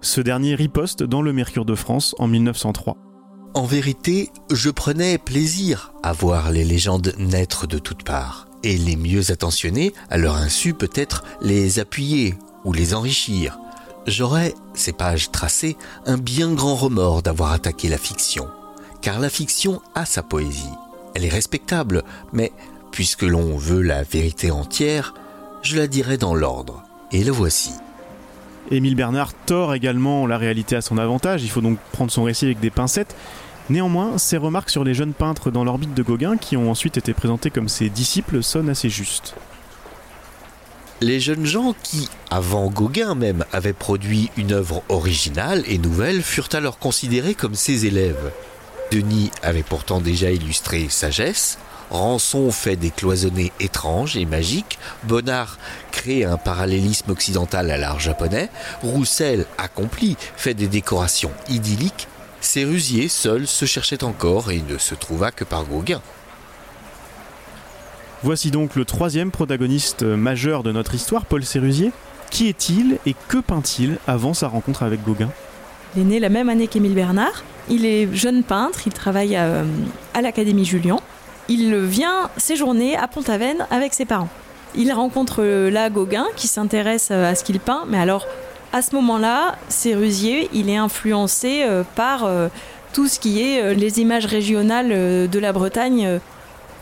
Ce 0.00 0.20
dernier 0.20 0.54
riposte 0.54 1.02
dans 1.02 1.22
le 1.22 1.32
Mercure 1.32 1.64
de 1.64 1.74
France 1.74 2.14
en 2.18 2.26
1903. 2.26 2.96
En 3.54 3.66
vérité, 3.66 4.30
je 4.50 4.68
prenais 4.68 5.16
plaisir 5.16 5.92
à 6.02 6.12
voir 6.12 6.50
les 6.50 6.64
légendes 6.64 7.14
naître 7.18 7.68
de 7.68 7.78
toutes 7.78 8.02
parts, 8.02 8.48
et 8.64 8.76
les 8.76 8.96
mieux 8.96 9.30
attentionnés, 9.30 9.94
à 10.10 10.18
leur 10.18 10.34
insu 10.34 10.74
peut-être, 10.74 11.22
les 11.40 11.78
appuyer 11.78 12.34
ou 12.64 12.72
les 12.72 12.94
enrichir. 12.94 13.60
J'aurais, 14.08 14.54
ces 14.74 14.92
pages 14.92 15.30
tracées, 15.30 15.76
un 16.04 16.18
bien 16.18 16.52
grand 16.52 16.74
remords 16.74 17.22
d'avoir 17.22 17.52
attaqué 17.52 17.88
la 17.88 17.96
fiction, 17.96 18.48
car 19.02 19.20
la 19.20 19.30
fiction 19.30 19.80
a 19.94 20.04
sa 20.04 20.24
poésie. 20.24 20.74
Elle 21.14 21.24
est 21.24 21.28
respectable, 21.28 22.02
mais 22.32 22.50
puisque 22.90 23.22
l'on 23.22 23.56
veut 23.56 23.82
la 23.82 24.02
vérité 24.02 24.50
entière, 24.50 25.14
je 25.62 25.76
la 25.76 25.86
dirai 25.86 26.18
dans 26.18 26.34
l'ordre, 26.34 26.82
et 27.12 27.22
le 27.22 27.30
voici. 27.30 27.70
Émile 28.72 28.96
Bernard 28.96 29.32
tord 29.46 29.74
également 29.74 30.26
la 30.26 30.38
réalité 30.38 30.74
à 30.74 30.80
son 30.80 30.98
avantage, 30.98 31.44
il 31.44 31.50
faut 31.50 31.60
donc 31.60 31.78
prendre 31.92 32.10
son 32.10 32.24
récit 32.24 32.46
avec 32.46 32.58
des 32.58 32.70
pincettes. 32.70 33.14
Néanmoins, 33.70 34.18
ses 34.18 34.36
remarques 34.36 34.70
sur 34.70 34.84
les 34.84 34.94
jeunes 34.94 35.14
peintres 35.14 35.50
dans 35.50 35.64
l'orbite 35.64 35.94
de 35.94 36.02
Gauguin, 36.02 36.36
qui 36.36 36.56
ont 36.56 36.70
ensuite 36.70 36.98
été 36.98 37.14
présentés 37.14 37.50
comme 37.50 37.68
ses 37.68 37.88
disciples, 37.88 38.42
sonnent 38.42 38.68
assez 38.68 38.90
justes. 38.90 39.34
Les 41.00 41.18
jeunes 41.18 41.46
gens 41.46 41.74
qui, 41.82 42.08
avant 42.30 42.68
Gauguin 42.70 43.14
même, 43.14 43.44
avaient 43.52 43.72
produit 43.72 44.30
une 44.36 44.52
œuvre 44.52 44.82
originale 44.88 45.64
et 45.66 45.78
nouvelle 45.78 46.22
furent 46.22 46.48
alors 46.52 46.78
considérés 46.78 47.34
comme 47.34 47.54
ses 47.54 47.86
élèves. 47.86 48.32
Denis 48.92 49.30
avait 49.42 49.62
pourtant 49.62 50.00
déjà 50.00 50.30
illustré 50.30 50.88
Sagesse, 50.88 51.58
Rançon 51.90 52.50
fait 52.50 52.76
des 52.76 52.90
cloisonnés 52.90 53.52
étranges 53.60 54.16
et 54.16 54.24
magiques, 54.24 54.78
Bonnard 55.04 55.58
crée 55.90 56.24
un 56.24 56.36
parallélisme 56.36 57.10
occidental 57.10 57.70
à 57.70 57.76
l'art 57.76 58.00
japonais, 58.00 58.50
Roussel 58.82 59.46
accompli 59.58 60.16
fait 60.36 60.54
des 60.54 60.68
décorations 60.68 61.32
idylliques, 61.48 62.08
Sérusier 62.44 63.08
seul 63.08 63.46
se 63.46 63.64
cherchait 63.64 64.04
encore 64.04 64.52
et 64.52 64.62
ne 64.68 64.78
se 64.78 64.94
trouva 64.94 65.30
que 65.30 65.44
par 65.44 65.64
Gauguin. 65.64 66.02
Voici 68.22 68.50
donc 68.50 68.76
le 68.76 68.84
troisième 68.84 69.30
protagoniste 69.30 70.02
majeur 70.02 70.62
de 70.62 70.70
notre 70.70 70.94
histoire, 70.94 71.24
Paul 71.24 71.44
Sérusier. 71.44 71.90
Qui 72.30 72.48
est-il 72.48 72.98
et 73.06 73.14
que 73.28 73.38
peint-il 73.38 73.98
avant 74.06 74.34
sa 74.34 74.48
rencontre 74.48 74.82
avec 74.82 75.02
Gauguin? 75.02 75.30
Il 75.96 76.02
est 76.02 76.04
né 76.04 76.20
la 76.20 76.28
même 76.28 76.48
année 76.48 76.68
qu'Émile 76.68 76.94
Bernard. 76.94 77.44
Il 77.68 77.86
est 77.86 78.14
jeune 78.14 78.42
peintre, 78.42 78.86
il 78.86 78.92
travaille 78.92 79.36
à, 79.36 79.64
à 80.12 80.20
l'Académie 80.20 80.64
Julian. 80.64 81.00
Il 81.48 81.76
vient 81.76 82.30
séjourner 82.36 82.96
à 82.96 83.08
Pont-Aven 83.08 83.66
avec 83.70 83.94
ses 83.94 84.04
parents. 84.04 84.30
Il 84.74 84.92
rencontre 84.92 85.42
là 85.42 85.88
Gauguin 85.88 86.26
qui 86.36 86.48
s'intéresse 86.48 87.10
à 87.10 87.34
ce 87.34 87.44
qu'il 87.44 87.60
peint, 87.60 87.84
mais 87.88 87.98
alors 87.98 88.26
à 88.74 88.82
ce 88.82 88.92
moment-là, 88.96 89.54
Sérusier, 89.68 90.50
il 90.52 90.68
est 90.68 90.76
influencé 90.76 91.62
euh, 91.62 91.84
par 91.94 92.24
euh, 92.24 92.48
tout 92.92 93.06
ce 93.06 93.20
qui 93.20 93.40
est 93.40 93.62
euh, 93.62 93.72
les 93.72 94.00
images 94.00 94.26
régionales 94.26 94.88
de 95.28 95.38
la 95.38 95.52
Bretagne 95.52 96.18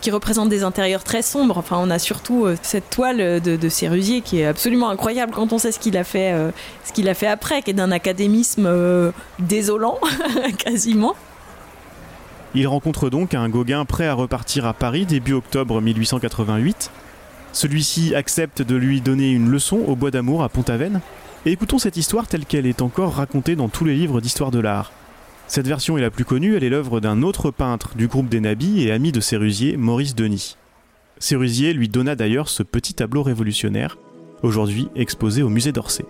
qui 0.00 0.10
représentent 0.10 0.48
des 0.48 0.64
intérieurs 0.64 1.04
très 1.04 1.20
sombres. 1.20 1.58
Enfin, 1.58 1.76
on 1.78 1.90
a 1.90 1.98
surtout 1.98 2.46
cette 2.62 2.88
toile 2.88 3.40
de, 3.42 3.56
de 3.56 3.68
Sérusier 3.68 4.22
qui 4.22 4.40
est 4.40 4.46
absolument 4.46 4.88
incroyable 4.88 5.32
quand 5.32 5.52
on 5.52 5.58
sait 5.58 5.70
ce 5.70 5.78
qu'il 5.78 5.98
a 5.98 6.02
fait, 6.02 6.32
a 6.32 7.14
fait 7.14 7.26
après, 7.26 7.60
qui 7.60 7.70
est 7.70 7.74
d'un 7.74 7.92
académisme 7.92 9.12
désolant 9.38 9.98
quasiment. 10.58 11.14
Il 12.54 12.66
rencontre 12.66 13.10
donc 13.10 13.34
un 13.34 13.48
Gauguin 13.48 13.84
prêt 13.84 14.06
à 14.06 14.14
repartir 14.14 14.66
à 14.66 14.72
Paris 14.72 15.04
début 15.04 15.34
octobre 15.34 15.80
1888. 15.80 16.90
Celui-ci 17.52 18.14
accepte 18.14 18.62
de 18.62 18.76
lui 18.76 19.02
donner 19.02 19.30
une 19.30 19.50
leçon 19.50 19.84
au 19.86 19.94
Bois 19.94 20.10
d'Amour 20.10 20.42
à 20.42 20.48
Pont-Aven, 20.48 21.00
et 21.44 21.52
écoutons 21.52 21.78
cette 21.78 21.96
histoire 21.96 22.28
telle 22.28 22.46
qu'elle 22.46 22.66
est 22.66 22.82
encore 22.82 23.14
racontée 23.14 23.56
dans 23.56 23.68
tous 23.68 23.84
les 23.84 23.94
livres 23.94 24.20
d'histoire 24.20 24.50
de 24.50 24.60
l'art. 24.60 24.92
Cette 25.48 25.66
version 25.66 25.98
est 25.98 26.02
la 26.02 26.10
plus 26.10 26.24
connue, 26.24 26.56
elle 26.56 26.64
est 26.64 26.70
l'œuvre 26.70 27.00
d'un 27.00 27.22
autre 27.22 27.50
peintre 27.50 27.96
du 27.96 28.06
groupe 28.06 28.28
des 28.28 28.40
Nabis 28.40 28.82
et 28.82 28.92
ami 28.92 29.12
de 29.12 29.20
Sérusier, 29.20 29.76
Maurice 29.76 30.14
Denis. 30.14 30.56
Sérusier 31.18 31.72
lui 31.72 31.88
donna 31.88 32.14
d'ailleurs 32.14 32.48
ce 32.48 32.62
petit 32.62 32.94
tableau 32.94 33.22
révolutionnaire, 33.22 33.98
aujourd'hui 34.42 34.88
exposé 34.94 35.42
au 35.42 35.48
musée 35.48 35.72
d'Orsay. 35.72 36.04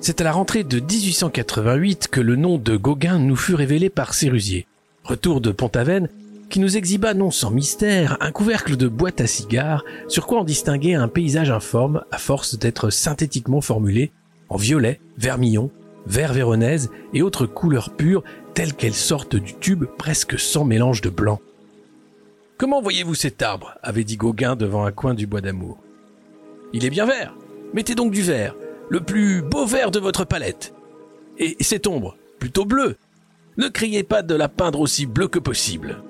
C'est 0.00 0.20
à 0.20 0.24
la 0.24 0.32
rentrée 0.32 0.64
de 0.64 0.78
1888 0.78 2.08
que 2.08 2.20
le 2.20 2.36
nom 2.36 2.58
de 2.58 2.76
Gauguin 2.76 3.18
nous 3.18 3.36
fut 3.36 3.54
révélé 3.54 3.88
par 3.88 4.12
Sérusier. 4.12 4.66
Retour 5.04 5.40
de 5.40 5.50
Pont-Aven, 5.50 6.08
qui 6.50 6.60
nous 6.60 6.76
exhiba 6.76 7.14
non 7.14 7.30
sans 7.30 7.50
mystère 7.50 8.18
un 8.20 8.30
couvercle 8.30 8.76
de 8.76 8.88
boîte 8.88 9.20
à 9.22 9.26
cigares 9.26 9.84
sur 10.08 10.26
quoi 10.26 10.40
on 10.40 10.44
distinguait 10.44 10.94
un 10.94 11.08
paysage 11.08 11.50
informe 11.50 12.04
à 12.12 12.18
force 12.18 12.58
d'être 12.58 12.90
synthétiquement 12.90 13.62
formulé 13.62 14.12
en 14.54 14.56
violet, 14.56 15.00
vermillon, 15.18 15.72
vert 16.06 16.32
véronèse 16.32 16.88
et 17.12 17.22
autres 17.22 17.44
couleurs 17.44 17.90
pures 17.90 18.22
telles 18.54 18.72
qu'elles 18.72 18.94
sortent 18.94 19.34
du 19.34 19.52
tube 19.54 19.84
presque 19.98 20.38
sans 20.38 20.64
mélange 20.64 21.00
de 21.00 21.10
blanc. 21.10 21.40
Comment 22.56 22.80
voyez-vous 22.80 23.16
cet 23.16 23.42
arbre? 23.42 23.74
avait 23.82 24.04
dit 24.04 24.16
Gauguin 24.16 24.54
devant 24.54 24.84
un 24.84 24.92
coin 24.92 25.14
du 25.14 25.26
bois 25.26 25.40
d'amour. 25.40 25.78
Il 26.72 26.84
est 26.84 26.90
bien 26.90 27.04
vert. 27.04 27.34
Mettez 27.72 27.96
donc 27.96 28.12
du 28.12 28.22
vert, 28.22 28.54
le 28.90 29.00
plus 29.00 29.42
beau 29.42 29.66
vert 29.66 29.90
de 29.90 29.98
votre 29.98 30.24
palette. 30.24 30.72
Et 31.36 31.56
cette 31.58 31.88
ombre, 31.88 32.16
plutôt 32.38 32.64
bleue. 32.64 32.96
Ne 33.56 33.66
criez 33.66 34.04
pas 34.04 34.22
de 34.22 34.36
la 34.36 34.48
peindre 34.48 34.78
aussi 34.78 35.06
bleue 35.06 35.26
que 35.26 35.40
possible. 35.40 36.00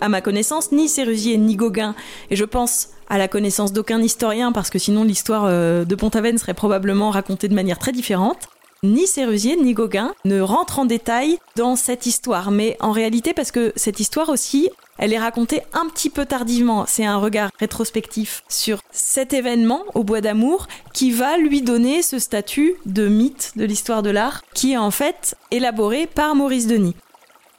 À 0.00 0.08
ma 0.08 0.20
connaissance, 0.20 0.72
ni 0.72 0.88
Sérusier 0.88 1.36
ni 1.38 1.56
Gauguin, 1.56 1.94
et 2.30 2.36
je 2.36 2.44
pense 2.44 2.90
à 3.08 3.18
la 3.18 3.26
connaissance 3.26 3.72
d'aucun 3.72 4.00
historien, 4.00 4.52
parce 4.52 4.70
que 4.70 4.78
sinon 4.78 5.02
l'histoire 5.04 5.44
euh, 5.46 5.84
de 5.84 5.94
Pont-Aven 5.94 6.38
serait 6.38 6.54
probablement 6.54 7.10
racontée 7.10 7.48
de 7.48 7.54
manière 7.54 7.78
très 7.78 7.92
différente. 7.92 8.48
Ni 8.84 9.08
Sérusier 9.08 9.56
ni 9.56 9.74
Gauguin 9.74 10.14
ne 10.24 10.40
rentrent 10.40 10.78
en 10.78 10.84
détail 10.84 11.38
dans 11.56 11.74
cette 11.74 12.06
histoire, 12.06 12.52
mais 12.52 12.76
en 12.78 12.92
réalité 12.92 13.34
parce 13.34 13.50
que 13.50 13.72
cette 13.74 13.98
histoire 13.98 14.28
aussi, 14.28 14.70
elle 14.98 15.12
est 15.12 15.18
racontée 15.18 15.62
un 15.72 15.88
petit 15.88 16.10
peu 16.10 16.26
tardivement. 16.26 16.84
C'est 16.86 17.04
un 17.04 17.16
regard 17.16 17.50
rétrospectif 17.58 18.44
sur 18.48 18.80
cet 18.92 19.32
événement 19.32 19.82
au 19.94 20.04
Bois 20.04 20.20
d'Amour 20.20 20.68
qui 20.92 21.10
va 21.10 21.38
lui 21.38 21.60
donner 21.62 22.02
ce 22.02 22.20
statut 22.20 22.74
de 22.86 23.08
mythe 23.08 23.52
de 23.56 23.64
l'histoire 23.64 24.04
de 24.04 24.10
l'art 24.10 24.42
qui 24.54 24.74
est 24.74 24.78
en 24.78 24.92
fait 24.92 25.34
élaboré 25.50 26.06
par 26.06 26.36
Maurice 26.36 26.68
Denis. 26.68 26.94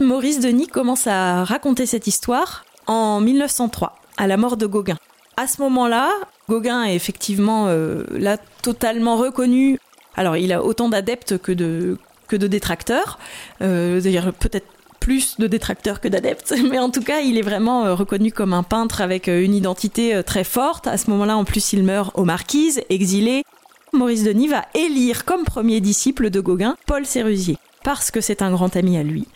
Maurice 0.02 0.40
Denis 0.40 0.68
commence 0.68 1.08
à 1.08 1.44
raconter 1.44 1.86
cette 1.86 2.08
histoire 2.08 2.64
en 2.88 3.20
1903, 3.20 3.96
à 4.16 4.28
la 4.28 4.38
mort 4.38 4.56
de 4.56 4.66
Gauguin. 4.66 4.96
À 5.36 5.46
ce 5.46 5.62
moment-là, 5.62 6.10
Gauguin 6.48 6.86
est 6.86 6.96
effectivement 6.96 7.66
euh, 7.68 8.06
là 8.12 8.38
totalement 8.62 9.18
reconnu. 9.18 9.78
Alors, 10.16 10.38
il 10.38 10.54
a 10.54 10.64
autant 10.64 10.88
d'adeptes 10.88 11.38
que 11.38 11.52
de, 11.52 11.98
que 12.30 12.38
de 12.38 12.48
détracteurs. 12.48 13.20
Euh, 13.62 14.00
D'ailleurs, 14.00 14.32
peut-être 14.32 14.68
plus 15.02 15.38
de 15.38 15.48
détracteurs 15.48 16.00
que 16.00 16.08
d'adeptes, 16.08 16.56
mais 16.70 16.80
en 16.80 16.92
tout 16.92 17.02
cas, 17.04 17.20
il 17.20 17.38
est 17.38 17.42
vraiment 17.42 17.86
euh, 17.86 17.94
reconnu 17.94 18.32
comme 18.32 18.54
un 18.54 18.64
peintre 18.64 19.02
avec 19.02 19.28
euh, 19.28 19.44
une 19.44 19.54
identité 19.54 20.22
très 20.26 20.46
forte. 20.46 20.88
À 20.88 20.98
ce 20.98 21.10
moment-là, 21.12 21.36
en 21.36 21.44
plus, 21.44 21.74
il 21.74 21.84
meurt 21.84 22.18
aux 22.18 22.24
Marquises, 22.26 22.82
exilé. 22.90 23.44
Maurice 23.92 24.24
Denis 24.24 24.48
va 24.48 24.64
élire 24.76 25.26
comme 25.26 25.44
premier 25.44 25.82
disciple 25.82 26.30
de 26.30 26.40
Gauguin 26.40 26.78
Paul 26.86 27.06
Sérusier, 27.06 27.58
parce 27.84 28.12
que 28.12 28.22
c'est 28.22 28.42
un 28.42 28.52
grand 28.52 28.78
ami 28.78 28.98
à 28.98 29.04
lui 29.04 29.28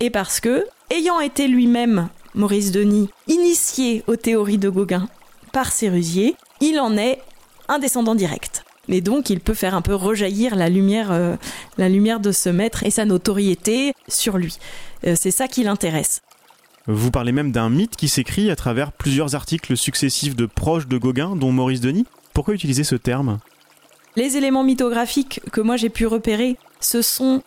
et 0.00 0.10
parce 0.10 0.40
que, 0.40 0.66
ayant 0.90 1.20
été 1.20 1.48
lui-même, 1.48 2.08
Maurice 2.34 2.70
Denis, 2.70 3.08
initié 3.28 4.04
aux 4.06 4.16
théories 4.16 4.58
de 4.58 4.68
Gauguin 4.68 5.08
par 5.52 5.72
Sérusier, 5.72 6.36
il 6.60 6.78
en 6.78 6.96
est 6.96 7.20
un 7.68 7.78
descendant 7.78 8.14
direct. 8.14 8.64
Et 8.88 9.00
donc, 9.00 9.30
il 9.30 9.40
peut 9.40 9.54
faire 9.54 9.74
un 9.74 9.82
peu 9.82 9.94
rejaillir 9.94 10.54
la 10.54 10.68
lumière, 10.68 11.10
euh, 11.10 11.36
la 11.76 11.88
lumière 11.88 12.20
de 12.20 12.30
ce 12.30 12.48
maître 12.48 12.84
et 12.84 12.90
sa 12.90 13.04
notoriété 13.04 13.94
sur 14.06 14.38
lui. 14.38 14.58
Euh, 15.06 15.14
c'est 15.18 15.30
ça 15.30 15.48
qui 15.48 15.64
l'intéresse. 15.64 16.20
Vous 16.86 17.10
parlez 17.10 17.32
même 17.32 17.50
d'un 17.50 17.68
mythe 17.68 17.96
qui 17.96 18.08
s'écrit 18.08 18.48
à 18.50 18.54
travers 18.54 18.92
plusieurs 18.92 19.34
articles 19.34 19.76
successifs 19.76 20.36
de 20.36 20.46
proches 20.46 20.86
de 20.86 20.98
Gauguin, 20.98 21.34
dont 21.34 21.50
Maurice 21.50 21.80
Denis. 21.80 22.06
Pourquoi 22.32 22.54
utiliser 22.54 22.84
ce 22.84 22.94
terme? 22.94 23.38
Les 24.14 24.36
éléments 24.36 24.62
mythographiques 24.62 25.40
que 25.50 25.60
moi 25.60 25.76
j'ai 25.76 25.88
pu 25.88 26.06
repérer, 26.06 26.56
ce 26.80 27.02
sont 27.02 27.42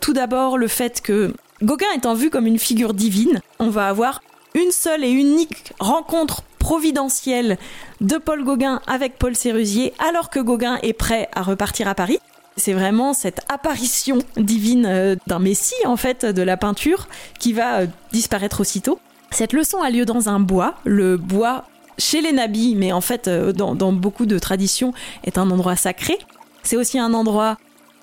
tout 0.00 0.12
d'abord 0.12 0.58
le 0.58 0.66
fait 0.66 1.00
que 1.00 1.32
Gauguin 1.62 1.92
étant 1.94 2.14
vu 2.14 2.30
comme 2.30 2.46
une 2.46 2.58
figure 2.58 2.94
divine, 2.94 3.40
on 3.58 3.68
va 3.68 3.88
avoir 3.88 4.22
une 4.54 4.72
seule 4.72 5.04
et 5.04 5.10
unique 5.10 5.74
rencontre 5.78 6.42
providentielle 6.58 7.58
de 8.00 8.16
Paul 8.16 8.44
Gauguin 8.44 8.80
avec 8.86 9.18
Paul 9.18 9.36
Sérusier 9.36 9.92
alors 9.98 10.30
que 10.30 10.40
Gauguin 10.40 10.78
est 10.82 10.94
prêt 10.94 11.28
à 11.34 11.42
repartir 11.42 11.86
à 11.86 11.94
Paris. 11.94 12.18
C'est 12.56 12.72
vraiment 12.72 13.12
cette 13.12 13.42
apparition 13.50 14.18
divine 14.36 14.86
euh, 14.86 15.16
d'un 15.26 15.38
messie 15.38 15.74
en 15.84 15.96
fait 15.96 16.24
de 16.24 16.42
la 16.42 16.56
peinture 16.56 17.08
qui 17.38 17.52
va 17.52 17.80
euh, 17.80 17.86
disparaître 18.10 18.60
aussitôt. 18.60 18.98
Cette 19.30 19.52
leçon 19.52 19.82
a 19.82 19.90
lieu 19.90 20.06
dans 20.06 20.30
un 20.30 20.40
bois, 20.40 20.76
le 20.84 21.18
bois 21.18 21.64
chez 21.98 22.22
les 22.22 22.32
nabis, 22.32 22.74
mais 22.74 22.92
en 22.92 23.02
fait 23.02 23.28
euh, 23.28 23.52
dans, 23.52 23.92
beaucoup 23.92 24.24
de 24.24 24.38
traditions 24.38 24.94
est 25.24 25.36
un 25.36 25.50
endroit 25.50 25.76
sacré. 25.76 26.18
C'est 26.62 26.76
aussi 26.76 26.98
un 26.98 27.12
endroit 27.12 27.58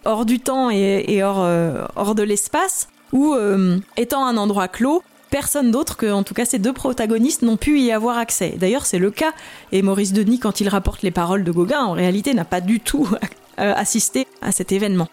hors 0.05 0.25
du 0.25 0.39
temps 0.39 0.69
et, 0.69 1.21
hors, 1.21 1.45
hors 1.95 2.15
de 2.15 2.23
l'espace 2.23 2.87
où, 3.13 3.33
euh, 3.33 3.77
étant 3.95 4.25
un 4.25 4.37
endroit 4.37 4.67
clos, 4.67 5.03
personne 5.29 5.71
d'autre 5.71 5.97
que, 5.97 6.11
en 6.11 6.23
tout 6.23 6.33
cas, 6.33 6.45
ces 6.45 6.59
deux 6.59 6.73
protagonistes 6.73 7.41
n'ont 7.41 7.57
pu 7.57 7.79
y 7.79 7.91
avoir 7.91 8.17
accès. 8.17 8.55
D'ailleurs, 8.57 8.85
c'est 8.85 8.99
le 8.99 9.11
cas. 9.11 9.33
Et 9.71 9.81
Maurice 9.81 10.13
Denis, 10.13 10.39
quand 10.39 10.61
il 10.61 10.69
rapporte 10.69 11.01
les 11.01 11.11
paroles 11.11 11.43
de 11.43 11.51
Gauguin, 11.51 11.81
en 11.81 11.93
réalité, 11.93 12.33
n'a 12.33 12.45
pas 12.45 12.61
du 12.61 12.79
tout 12.79 13.07
euh, 13.59 13.73
assisté 13.75 14.27
à 14.41 14.51
cet 14.51 14.71
événement. 14.71 15.07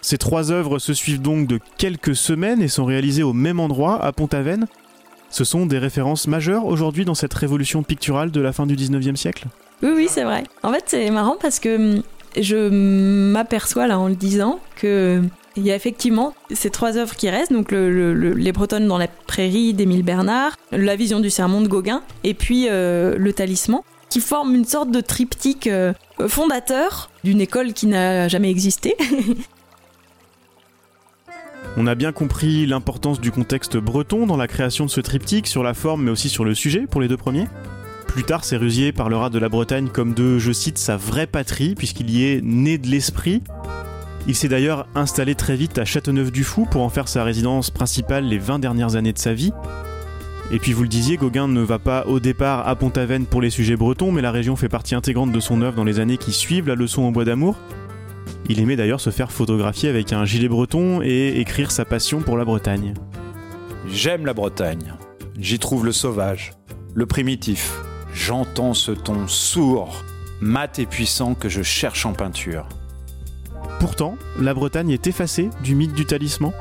Ces 0.00 0.18
trois 0.18 0.52
œuvres 0.52 0.78
se 0.78 0.94
suivent 0.94 1.20
donc 1.20 1.46
de 1.46 1.58
quelques 1.76 2.14
semaines 2.14 2.62
et 2.62 2.68
sont 2.68 2.84
réalisées 2.84 3.24
au 3.24 3.32
même 3.32 3.58
endroit, 3.58 4.02
à 4.02 4.12
Pont-Aven. 4.12 4.66
Ce 5.30 5.44
sont 5.44 5.66
des 5.66 5.78
références 5.78 6.26
majeures 6.26 6.64
aujourd'hui 6.64 7.04
dans 7.04 7.14
cette 7.14 7.34
révolution 7.34 7.82
picturale 7.82 8.30
de 8.30 8.40
la 8.40 8.52
fin 8.52 8.66
du 8.66 8.76
19e 8.76 9.16
siècle? 9.16 9.46
Oui, 9.82 9.90
oui, 9.94 10.06
c'est 10.08 10.24
vrai. 10.24 10.44
En 10.62 10.72
fait, 10.72 10.84
c'est 10.86 11.10
marrant 11.10 11.36
parce 11.40 11.58
que 11.58 11.76
hum, 11.76 12.02
je 12.36 12.68
m'aperçois 12.68 13.86
là 13.86 13.98
en 13.98 14.08
le 14.08 14.14
disant 14.14 14.60
que 14.76 15.22
il 15.56 15.64
y 15.64 15.70
a 15.70 15.76
effectivement 15.76 16.34
ces 16.52 16.70
trois 16.70 16.96
œuvres 16.96 17.16
qui 17.16 17.28
restent, 17.28 17.52
donc 17.52 17.72
le, 17.72 17.90
le, 17.90 18.14
le, 18.14 18.32
Les 18.32 18.52
Bretonnes 18.52 18.86
dans 18.86 18.98
la 18.98 19.08
prairie 19.08 19.74
d'Émile 19.74 20.02
Bernard, 20.02 20.56
La 20.72 20.96
vision 20.96 21.20
du 21.20 21.30
sermon 21.30 21.60
de 21.60 21.68
Gauguin, 21.68 22.02
et 22.24 22.34
puis 22.34 22.66
euh, 22.68 23.16
Le 23.18 23.32
Talisman, 23.32 23.80
qui 24.08 24.20
forment 24.20 24.54
une 24.54 24.64
sorte 24.64 24.90
de 24.90 25.00
triptyque 25.00 25.66
euh, 25.66 25.92
fondateur 26.26 27.10
d'une 27.24 27.40
école 27.40 27.72
qui 27.72 27.86
n'a 27.86 28.28
jamais 28.28 28.50
existé. 28.50 28.96
On 31.76 31.86
a 31.86 31.94
bien 31.94 32.12
compris 32.12 32.66
l'importance 32.66 33.20
du 33.20 33.30
contexte 33.30 33.76
breton 33.76 34.26
dans 34.26 34.36
la 34.36 34.48
création 34.48 34.86
de 34.86 34.90
ce 34.90 35.00
triptyque, 35.00 35.46
sur 35.46 35.62
la 35.62 35.74
forme 35.74 36.04
mais 36.04 36.10
aussi 36.10 36.28
sur 36.28 36.44
le 36.44 36.54
sujet 36.54 36.86
pour 36.90 37.00
les 37.00 37.08
deux 37.08 37.16
premiers. 37.16 37.46
Plus 38.08 38.24
tard, 38.24 38.44
Sérusier 38.44 38.90
parlera 38.90 39.30
de 39.30 39.38
la 39.38 39.48
Bretagne 39.48 39.88
comme 39.88 40.14
de, 40.14 40.38
je 40.38 40.50
cite, 40.50 40.78
sa 40.78 40.96
vraie 40.96 41.26
patrie, 41.28 41.74
puisqu'il 41.76 42.10
y 42.10 42.24
est 42.24 42.40
né 42.42 42.78
de 42.78 42.88
l'esprit. 42.88 43.42
Il 44.28 44.34
s'est 44.34 44.48
d'ailleurs 44.48 44.86
installé 44.94 45.34
très 45.34 45.56
vite 45.56 45.78
à 45.78 45.86
Châteauneuf-du-Fou 45.86 46.66
pour 46.66 46.82
en 46.82 46.90
faire 46.90 47.08
sa 47.08 47.24
résidence 47.24 47.70
principale 47.70 48.24
les 48.24 48.36
20 48.36 48.58
dernières 48.58 48.94
années 48.94 49.14
de 49.14 49.18
sa 49.18 49.32
vie. 49.32 49.52
Et 50.50 50.58
puis 50.58 50.74
vous 50.74 50.82
le 50.82 50.88
disiez, 50.88 51.16
Gauguin 51.16 51.48
ne 51.48 51.62
va 51.62 51.78
pas 51.78 52.04
au 52.06 52.20
départ 52.20 52.68
à 52.68 52.76
Pont-Aven 52.76 53.24
pour 53.24 53.40
les 53.40 53.48
sujets 53.48 53.76
bretons, 53.76 54.12
mais 54.12 54.20
la 54.20 54.30
région 54.30 54.54
fait 54.54 54.68
partie 54.68 54.94
intégrante 54.94 55.32
de 55.32 55.40
son 55.40 55.62
œuvre 55.62 55.76
dans 55.76 55.84
les 55.84 55.98
années 55.98 56.18
qui 56.18 56.32
suivent 56.32 56.68
la 56.68 56.74
leçon 56.74 57.04
en 57.04 57.10
bois 57.10 57.24
d'amour. 57.24 57.56
Il 58.50 58.60
aimait 58.60 58.76
d'ailleurs 58.76 59.00
se 59.00 59.08
faire 59.08 59.32
photographier 59.32 59.88
avec 59.88 60.12
un 60.12 60.26
gilet 60.26 60.48
breton 60.48 61.00
et 61.02 61.40
écrire 61.40 61.70
sa 61.70 61.86
passion 61.86 62.20
pour 62.20 62.36
la 62.36 62.44
Bretagne. 62.44 62.92
J'aime 63.90 64.26
la 64.26 64.34
Bretagne. 64.34 64.92
J'y 65.38 65.58
trouve 65.58 65.86
le 65.86 65.92
sauvage, 65.92 66.52
le 66.94 67.06
primitif. 67.06 67.78
J'entends 68.12 68.74
ce 68.74 68.92
ton 68.92 69.26
sourd, 69.26 70.04
mat 70.42 70.78
et 70.78 70.86
puissant 70.86 71.32
que 71.34 71.48
je 71.48 71.62
cherche 71.62 72.04
en 72.04 72.12
peinture. 72.12 72.68
Pourtant, 73.80 74.16
la 74.40 74.54
Bretagne 74.54 74.90
est 74.90 75.06
effacée 75.06 75.50
du 75.62 75.76
mythe 75.76 75.92
du 75.92 76.04
talisman. 76.04 76.52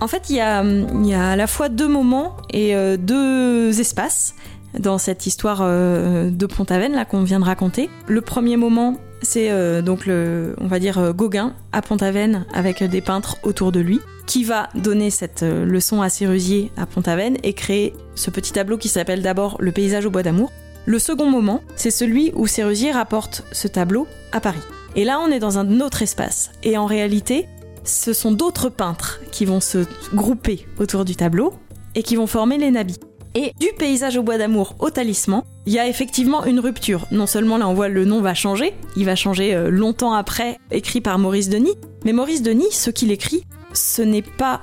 En 0.00 0.08
fait, 0.08 0.28
il 0.28 0.36
y 0.36 0.40
a, 0.40 0.60
à 0.60 1.36
la 1.36 1.46
fois 1.46 1.68
deux 1.68 1.88
moments 1.88 2.36
et 2.50 2.74
euh, 2.74 2.96
deux 2.98 3.80
espaces 3.80 4.34
dans 4.78 4.98
cette 4.98 5.26
histoire 5.26 5.60
euh, 5.62 6.28
de 6.28 6.46
Pont-Aven 6.46 7.04
qu'on 7.08 7.22
vient 7.22 7.40
de 7.40 7.44
raconter. 7.44 7.88
Le 8.06 8.20
premier 8.20 8.58
moment, 8.58 8.98
c'est 9.22 9.50
euh, 9.50 9.80
donc 9.80 10.04
le, 10.06 10.54
on 10.60 10.66
va 10.66 10.78
dire 10.78 11.14
Gauguin 11.14 11.54
à 11.72 11.80
Pont-Aven 11.80 12.44
avec 12.52 12.82
des 12.82 13.00
peintres 13.00 13.38
autour 13.44 13.72
de 13.72 13.80
lui, 13.80 14.00
qui 14.26 14.44
va 14.44 14.68
donner 14.74 15.10
cette 15.10 15.42
leçon 15.42 16.02
à 16.02 16.10
Sérusier 16.10 16.70
à 16.76 16.84
Pont-Aven 16.84 17.38
et 17.42 17.54
créer 17.54 17.94
ce 18.14 18.30
petit 18.30 18.52
tableau 18.52 18.76
qui 18.76 18.88
s'appelle 18.88 19.22
d'abord 19.22 19.56
Le 19.58 19.72
paysage 19.72 20.04
au 20.04 20.10
bois 20.10 20.22
d'amour. 20.22 20.52
Le 20.84 20.98
second 20.98 21.30
moment, 21.30 21.62
c'est 21.76 21.90
celui 21.90 22.32
où 22.34 22.46
Sérusier 22.46 22.90
rapporte 22.90 23.44
ce 23.52 23.68
tableau 23.68 24.06
à 24.32 24.40
Paris. 24.40 24.58
Et 24.96 25.04
là, 25.04 25.20
on 25.20 25.30
est 25.30 25.38
dans 25.38 25.58
un 25.58 25.80
autre 25.80 26.02
espace. 26.02 26.50
Et 26.62 26.76
en 26.76 26.86
réalité, 26.86 27.46
ce 27.84 28.12
sont 28.12 28.32
d'autres 28.32 28.68
peintres 28.68 29.20
qui 29.30 29.44
vont 29.44 29.60
se 29.60 29.86
grouper 30.14 30.66
autour 30.78 31.04
du 31.04 31.16
tableau 31.16 31.54
et 31.94 32.02
qui 32.02 32.16
vont 32.16 32.26
former 32.26 32.58
les 32.58 32.70
nabis. 32.70 32.98
Et 33.34 33.52
du 33.58 33.68
paysage 33.78 34.18
au 34.18 34.22
bois 34.22 34.36
d'amour 34.36 34.76
au 34.78 34.90
talisman, 34.90 35.42
il 35.64 35.72
y 35.72 35.78
a 35.78 35.88
effectivement 35.88 36.44
une 36.44 36.60
rupture. 36.60 37.06
Non 37.10 37.26
seulement 37.26 37.56
là 37.56 37.66
on 37.66 37.72
voit 37.72 37.88
le 37.88 38.04
nom 38.04 38.20
va 38.20 38.34
changer, 38.34 38.74
il 38.94 39.06
va 39.06 39.16
changer 39.16 39.54
euh, 39.54 39.70
longtemps 39.70 40.12
après, 40.12 40.58
écrit 40.70 41.00
par 41.00 41.18
Maurice 41.18 41.48
Denis, 41.48 41.74
mais 42.04 42.12
Maurice 42.12 42.42
Denis, 42.42 42.70
ce 42.72 42.90
qu'il 42.90 43.10
écrit, 43.10 43.44
ce 43.72 44.02
n'est 44.02 44.20
pas 44.20 44.60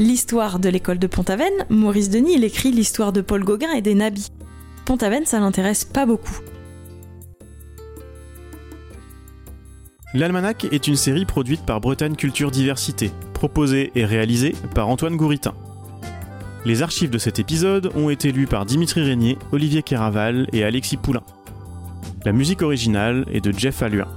l'histoire 0.00 0.58
de 0.58 0.68
l'école 0.68 0.98
de 0.98 1.06
Pont-Aven. 1.06 1.52
Maurice 1.68 2.10
Denis, 2.10 2.34
il 2.34 2.44
écrit 2.44 2.72
l'histoire 2.72 3.12
de 3.12 3.20
Paul 3.20 3.44
Gauguin 3.44 3.70
et 3.70 3.82
des 3.82 3.94
nabis. 3.94 4.32
Pont-Aven, 4.84 5.24
ça 5.24 5.38
l'intéresse 5.38 5.84
pas 5.84 6.06
beaucoup. 6.06 6.40
L'Almanach 10.14 10.66
est 10.70 10.88
une 10.88 10.96
série 10.96 11.24
produite 11.24 11.64
par 11.64 11.80
Bretagne 11.80 12.16
Culture 12.16 12.50
Diversité, 12.50 13.10
proposée 13.32 13.92
et 13.94 14.04
réalisée 14.04 14.54
par 14.74 14.88
Antoine 14.88 15.16
Gouritin. 15.16 15.54
Les 16.66 16.82
archives 16.82 17.08
de 17.08 17.16
cet 17.16 17.38
épisode 17.38 17.90
ont 17.96 18.10
été 18.10 18.30
lues 18.30 18.46
par 18.46 18.66
Dimitri 18.66 19.02
Régnier, 19.02 19.38
Olivier 19.52 19.82
Kéraval 19.82 20.48
et 20.52 20.64
Alexis 20.64 20.98
Poulain. 20.98 21.22
La 22.26 22.32
musique 22.32 22.60
originale 22.60 23.24
est 23.32 23.40
de 23.40 23.56
Jeff 23.56 23.82
Alluin. 23.82 24.08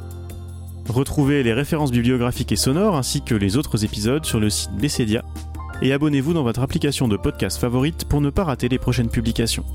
Retrouvez 0.89 1.43
les 1.43 1.53
références 1.53 1.91
bibliographiques 1.91 2.51
et 2.51 2.57
sonores 2.57 2.97
ainsi 2.97 3.21
que 3.21 3.33
les 3.33 3.55
autres 3.55 3.85
épisodes 3.85 4.25
sur 4.25 4.41
le 4.41 4.49
site 4.49 4.75
d'Essedia 4.75 5.23
et 5.81 5.93
abonnez-vous 5.93 6.33
dans 6.33 6.43
votre 6.43 6.61
application 6.61 7.07
de 7.07 7.15
podcast 7.15 7.57
favorite 7.57 8.03
pour 8.05 8.19
ne 8.19 8.29
pas 8.29 8.43
rater 8.43 8.67
les 8.67 8.79
prochaines 8.79 9.09
publications. 9.09 9.65